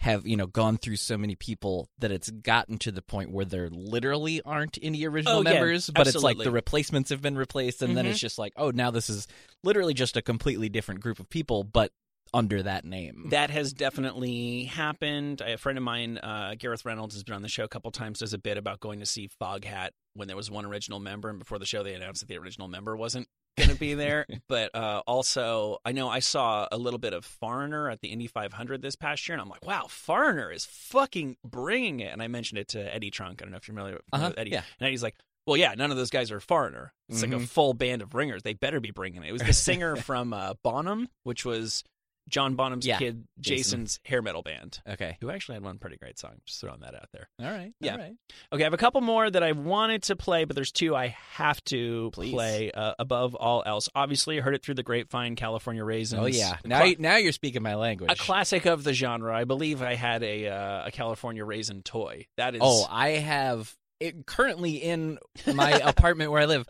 [0.00, 3.44] have you know gone through so many people that it's gotten to the point where
[3.44, 7.36] there literally aren't any original Oh, yeah, members but it's like the replacements have been
[7.36, 8.10] replaced and then Mhm.
[8.10, 9.26] it's just like oh now this is
[9.64, 11.90] literally just a completely different group of people but
[12.32, 15.40] under that name That has definitely happened.
[15.40, 18.18] A friend of mine, uh, Gareth Reynolds, has been on the show a couple times.
[18.18, 21.38] Does a bit about going to see Foghat when there was one original member, and
[21.38, 24.24] before the show they announced that the original member wasn't going to be there.
[24.48, 28.26] but uh, also, I know I saw a little bit of Foreigner at the Indy
[28.26, 32.12] 500 this past year, and I'm like, wow, Foreigner is fucking bringing it.
[32.12, 33.42] And I mentioned it to Eddie Trunk.
[33.42, 34.50] I don't know if you're familiar Uh-huh, with Eddie.
[34.52, 34.62] yeah.
[34.80, 36.92] And Eddie's like, well, yeah, none of those guys are Foreigner.
[37.08, 37.44] It's like Mhm.
[37.44, 38.42] a full band of ringers.
[38.42, 39.28] They better be bringing it.
[39.28, 41.84] It was the singer from uh, Bonham, which was
[42.28, 43.56] John Bonham's Yeah, kid Jason.
[43.86, 46.32] Jason's hair metal band, okay who actually had one pretty great song.
[46.46, 47.28] Just throwing that out there.
[47.42, 47.92] all right Yeah.
[47.92, 48.14] all right
[48.52, 51.08] Okay, I have a couple more that I wanted to play, but there's two I
[51.32, 52.32] have to Please.
[52.32, 53.88] play uh, above all else.
[53.94, 56.20] Obviously, I heard it through the grapevine, California Raisins.
[56.22, 58.10] Oh yeah, now cla- now you're speaking my language.
[58.10, 59.34] a classic of the genre.
[59.36, 62.26] I believe I had a uh, a California Raisin toy.
[62.36, 65.18] That is oh, I have it currently in
[65.52, 66.66] my apartment where I live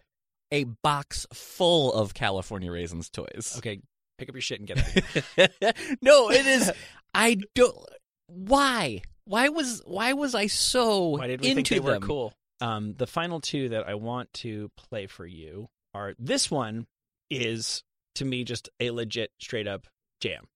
[0.50, 3.54] a box full of California raisins toys.
[3.58, 3.80] okay.
[4.18, 4.96] Pick up your shit and get out.
[4.96, 5.72] of here.
[6.02, 6.70] no, it is.
[7.14, 7.76] I don't.
[8.26, 9.00] Why?
[9.24, 12.02] Why was why was I so Why did we into think they were them?
[12.02, 12.34] cool?
[12.60, 16.86] Um, the final two that I want to play for you are this one
[17.30, 17.84] is
[18.16, 19.86] to me just a legit straight up
[20.20, 20.48] jam.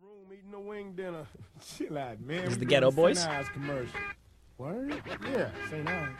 [0.00, 1.26] room eating a wing dinner.
[1.76, 2.44] Chill out, man.
[2.44, 3.26] This is the Geto Boys?
[3.52, 4.00] Commercial.
[4.56, 4.94] Word?
[5.30, 5.86] Yeah, St.
[5.88, 6.10] Ides.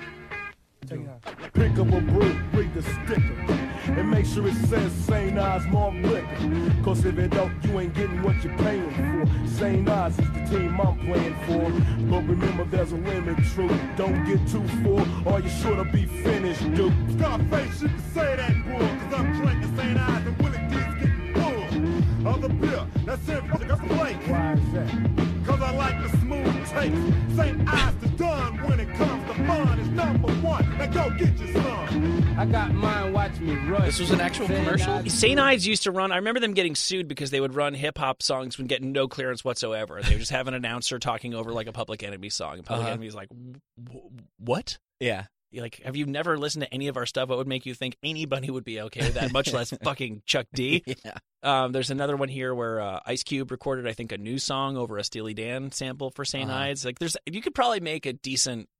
[0.88, 3.52] Pick up a brew, read the sticker,
[3.86, 5.38] and make sure it says St.
[5.38, 6.82] Ides Malt Liquor.
[6.82, 9.48] Cause if it don't, you ain't getting what you're paying for.
[9.48, 9.88] St.
[9.88, 11.70] Ides is the team I'm playing for.
[12.10, 13.70] But remember, there's a limit, true.
[13.96, 16.92] Don't get too full, or you're sure to be finished, dude.
[17.16, 19.98] Scarface, you can say that, boy, cause I'm drinking St.
[19.98, 22.28] Ides and Willie D's getting full.
[22.28, 23.42] Of the beer, that's it,
[33.92, 35.04] This was an actual commercial?
[35.10, 35.38] St.
[35.38, 36.12] Ides used to run.
[36.12, 39.06] I remember them getting sued because they would run hip hop songs when getting no
[39.06, 40.00] clearance whatsoever.
[40.00, 42.54] They would just have an announcer talking over like a Public Enemy song.
[42.54, 42.92] And Public Uh-huh.
[42.92, 43.28] Enemy's like,
[44.38, 44.78] "What?
[44.98, 45.26] Yeah.
[45.52, 47.28] Like, have you never listened to any of our stuff?
[47.28, 49.30] What would make you think anybody would be okay with that?
[49.30, 50.82] Much less fucking Chuck D.
[50.86, 51.12] Yeah.
[51.42, 54.78] Um, there's another one here where uh, Ice Cube recorded, I think, a new song
[54.78, 56.48] over a Steely Dan sample for St.
[56.48, 56.58] Uh-huh.
[56.58, 56.86] Ides.
[56.86, 58.70] Like, there's you could probably make a decent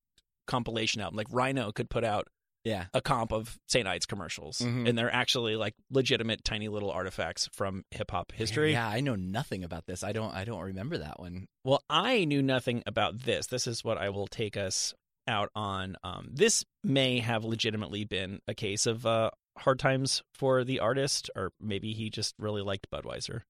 [0.47, 1.19] compilation album.
[1.19, 2.29] Like Rhino could put out
[2.65, 2.87] Yeah.
[2.95, 3.87] a comp of St.
[3.89, 4.89] Ides commercials, Mhm.
[4.89, 8.73] and they're actually like legitimate tiny little artifacts from hip hop history.
[8.73, 10.03] Yeah, I know nothing about this.
[10.05, 11.47] I don't I don't remember that one.
[11.65, 13.47] Well, I knew nothing about this.
[13.49, 14.95] This is what I will take us
[15.29, 15.97] out on.
[16.05, 21.31] Um, this may have legitimately been a case of uh, hard times for the artist,
[21.37, 23.43] or maybe he just really liked Budweiser.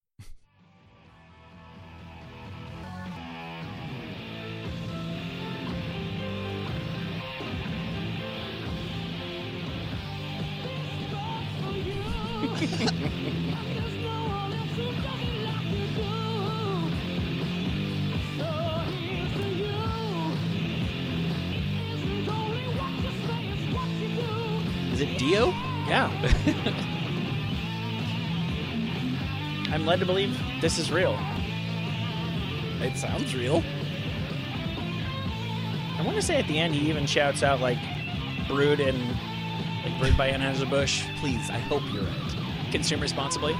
[30.03, 31.17] To believe this is real.
[32.81, 33.63] It sounds real.
[35.97, 37.79] I want to say at the end he even shouts out like
[38.49, 38.99] "brewed and
[39.85, 42.73] like brewed by Anheuser Busch." Please, I hope you're right.
[42.73, 43.57] Consume responsibly.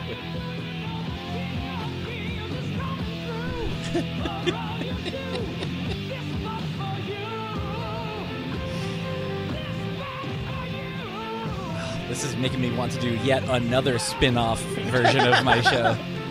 [12.09, 15.97] This is making me want to do yet another spin-off version of my show.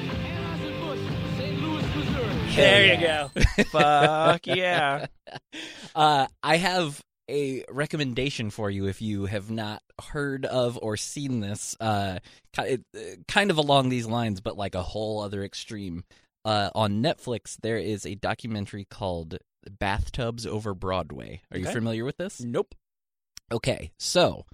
[2.55, 3.31] There you go.
[3.71, 5.05] Fuck yeah.
[5.95, 11.39] Uh, I have a recommendation for you if you have not heard of or seen
[11.39, 11.75] this.
[11.79, 12.19] Uh,
[12.57, 12.77] uh,
[13.27, 16.03] kind of along these lines, but like a whole other extreme.
[16.43, 19.37] Uh, on Netflix, there is a documentary called
[19.69, 22.41] "Bathtubs Over Broadway." Are you familiar with this?
[22.41, 22.73] Nope.
[23.51, 24.45] Okay, so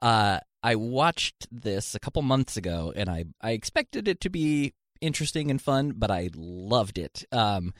[0.00, 4.72] uh, I watched this a couple months ago, and I I expected it to be
[5.02, 7.24] interesting and fun, but I loved it.
[7.30, 7.74] Um,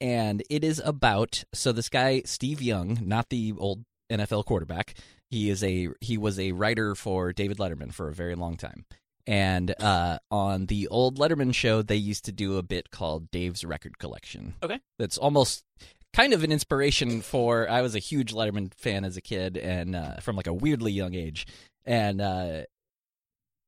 [0.00, 4.94] and it is about so this guy Steve Young, not the old NFL quarterback.
[5.30, 8.84] He is a he was a writer for David Letterman for a very long time.
[9.26, 13.64] And uh, on the old Letterman show, they used to do a bit called Dave's
[13.64, 14.54] Record Collection.
[14.62, 14.80] Okay.
[14.98, 15.64] That's almost
[16.12, 17.68] kind of an inspiration for.
[17.68, 20.92] I was a huge Letterman fan as a kid, and uh, from like a weirdly
[20.92, 21.46] young age,
[21.86, 22.62] and uh,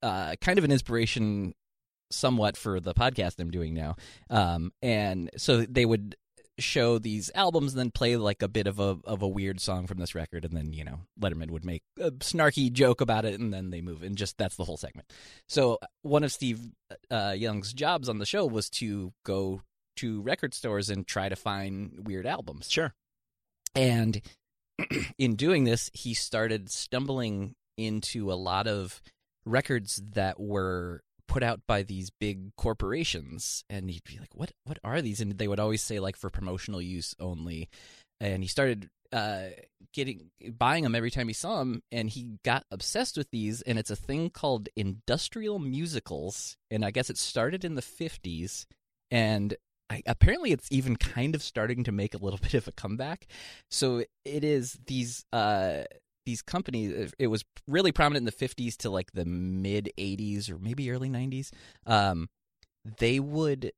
[0.02, 1.54] uh, kind of an inspiration
[2.10, 3.96] somewhat for the podcast I'm doing now.
[4.30, 6.16] Um, and so they would
[6.58, 9.86] show these albums and then play like a bit of a of a weird song
[9.86, 13.38] from this record and then you know Letterman would make a snarky joke about it
[13.38, 15.12] and then they move and just that's the whole segment.
[15.48, 16.60] So one of Steve
[17.10, 19.60] uh, Young's jobs on the show was to go
[19.96, 22.70] to record stores and try to find weird albums.
[22.70, 22.94] Sure.
[23.74, 24.22] And
[25.18, 29.02] in doing this, he started stumbling into a lot of
[29.44, 34.78] records that were put out by these big corporations and he'd be like what what
[34.84, 35.20] are these?
[35.20, 37.68] And they would always say like for promotional use only.
[38.20, 39.48] And he started uh
[39.92, 43.78] getting buying them every time he saw them and he got obsessed with these and
[43.78, 48.66] it's a thing called industrial musicals and i guess it started in the 50s
[49.12, 49.54] and
[49.88, 53.26] I, apparently it's even kind of starting to make a little bit of a comeback.
[53.70, 55.84] So it is these uh
[56.26, 60.58] these companies it was really prominent in the 50s to like the mid 80s or
[60.58, 61.50] maybe early 90s
[61.86, 62.28] um
[62.98, 63.72] they would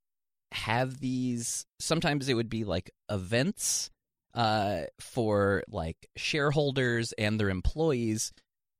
[0.52, 3.90] have these sometimes it would be like events
[4.34, 8.32] uh for like shareholders and their employees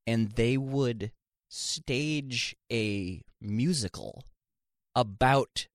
[0.07, 1.12] and they would
[1.51, 4.25] stage a musical
[4.95, 5.66] about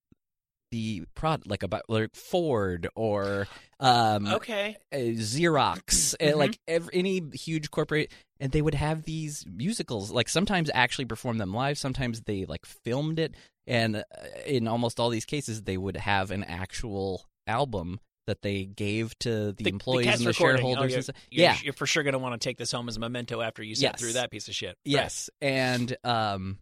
[0.74, 3.48] the product like about like Ford or
[3.80, 4.76] um Okay.
[4.92, 6.36] uh, Xerox, Mhm.
[6.36, 10.10] like ev any huge corporate, and they would have these musicals.
[10.12, 11.78] Like sometimes actually perform them live.
[11.78, 13.36] Sometimes they like filmed it,
[13.68, 14.04] and uh,
[14.48, 19.52] in almost all these cases, they would have an actual album that they gave to
[19.52, 20.58] the, The- employees cast and the recording.
[20.62, 21.10] shareholders.
[21.10, 22.96] Oh, you're, you're, yeah, you're for sure going to want to take this home as
[22.96, 24.00] a memento after you sit Yes.
[24.00, 24.70] through that piece of shit.
[24.70, 24.76] Right.
[24.86, 26.58] Yes, and um,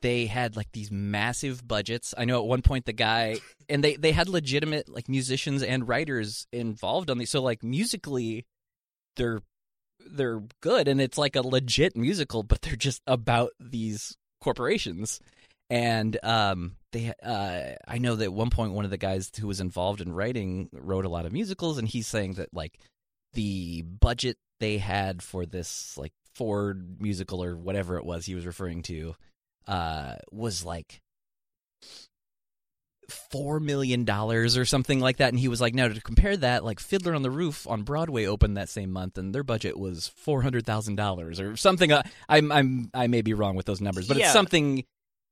[0.00, 2.14] they had like these massive budgets.
[2.16, 3.36] I know at one point the guy
[3.68, 7.30] and they they had legitimate like musicians and writers involved on these.
[7.30, 8.46] So like musically,
[9.16, 9.40] they're
[10.10, 15.20] they're good, and it's like a legit musical, but they're just about these corporations.
[15.68, 19.46] And um, they uh, I know that at one point one of the guys who
[19.46, 22.78] was involved in writing wrote a lot of musicals, and he's saying that like
[23.34, 28.46] the budget they had for this like Ford musical or whatever it was he was
[28.46, 29.14] referring to
[29.66, 31.00] uh was like
[33.30, 36.64] four million dollars or something like that and he was like no to compare that
[36.64, 40.06] like fiddler on the roof on broadway opened that same month and their budget was
[40.14, 43.80] four hundred thousand dollars or something uh, i'm i'm i may be wrong with those
[43.80, 44.26] numbers but Yeah.
[44.26, 44.84] it's something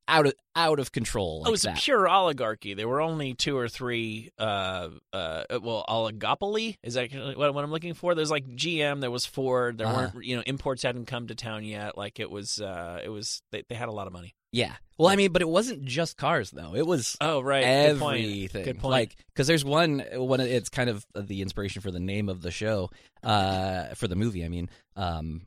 [0.09, 1.79] out of out of control like it was that.
[1.79, 2.75] a pure oligarchy.
[2.75, 4.31] There were only two or three.
[4.39, 8.15] Uh, uh, well, oligopoly is that what, what I'm looking for?
[8.15, 9.01] There's like GM.
[9.01, 9.79] There was Ford.
[9.79, 10.11] There Uh-huh.
[10.15, 10.25] weren't.
[10.27, 11.97] You know, imports hadn't come to town yet.
[11.99, 12.61] Like it was.
[12.61, 13.43] Uh, it was.
[13.53, 14.35] They, they had a lot of money.
[14.51, 14.73] Yeah.
[14.97, 16.75] Well, I mean, but it wasn't just cars though.
[16.75, 17.63] It was Oh, right.
[17.91, 18.23] Good point.
[18.25, 18.65] everything.
[18.65, 18.91] Good point.
[18.91, 20.41] Like because there's one one.
[20.41, 22.89] It's kind of the inspiration for the name of the show,
[23.23, 24.45] uh, for the movie.
[24.45, 25.43] I mean, um,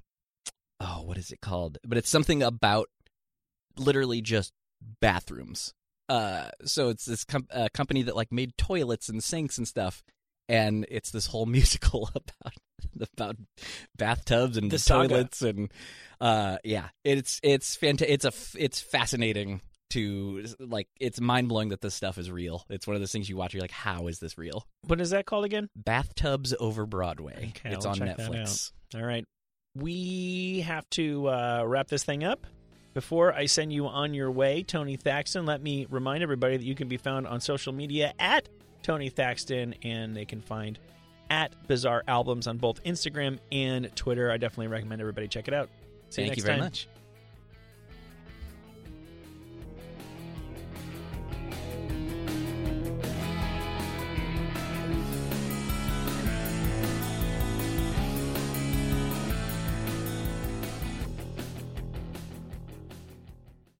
[0.79, 1.79] oh, what is it called?
[1.85, 2.89] But it's something about
[3.77, 4.51] literally just
[4.99, 5.73] bathrooms.
[6.09, 10.03] Uh, so it's this com- uh, company that like made toilets and sinks and stuff,
[10.49, 12.53] and it's this whole musical about
[13.17, 13.35] about
[13.97, 15.07] bathtubs and The saga.
[15.07, 15.71] toilets and
[16.19, 19.61] uh, yeah, it's it's fanta- It's a f- it's fascinating
[19.91, 22.65] to like it's mind blowing that this stuff is real.
[22.69, 23.53] It's one of those things you watch.
[23.53, 24.65] You're like, how is this real?
[24.87, 25.69] What is that called again?
[25.75, 27.53] Bathtubs over Broadway.
[27.55, 28.71] Okay, it's I'll on Netflix.
[28.95, 29.23] All right.
[29.75, 32.45] We have to uh, wrap this thing up.
[32.93, 36.75] Before I send you on your way, Tony Thaxton, let me remind everybody that you
[36.75, 38.49] can be found on social media at
[38.83, 40.77] Tony Thaxton, and they can find
[41.29, 44.29] at Bizarre Albums on both Instagram and Twitter.
[44.29, 45.69] I definitely recommend everybody check it out.
[46.09, 46.65] See Thank next you very time.
[46.65, 46.87] much.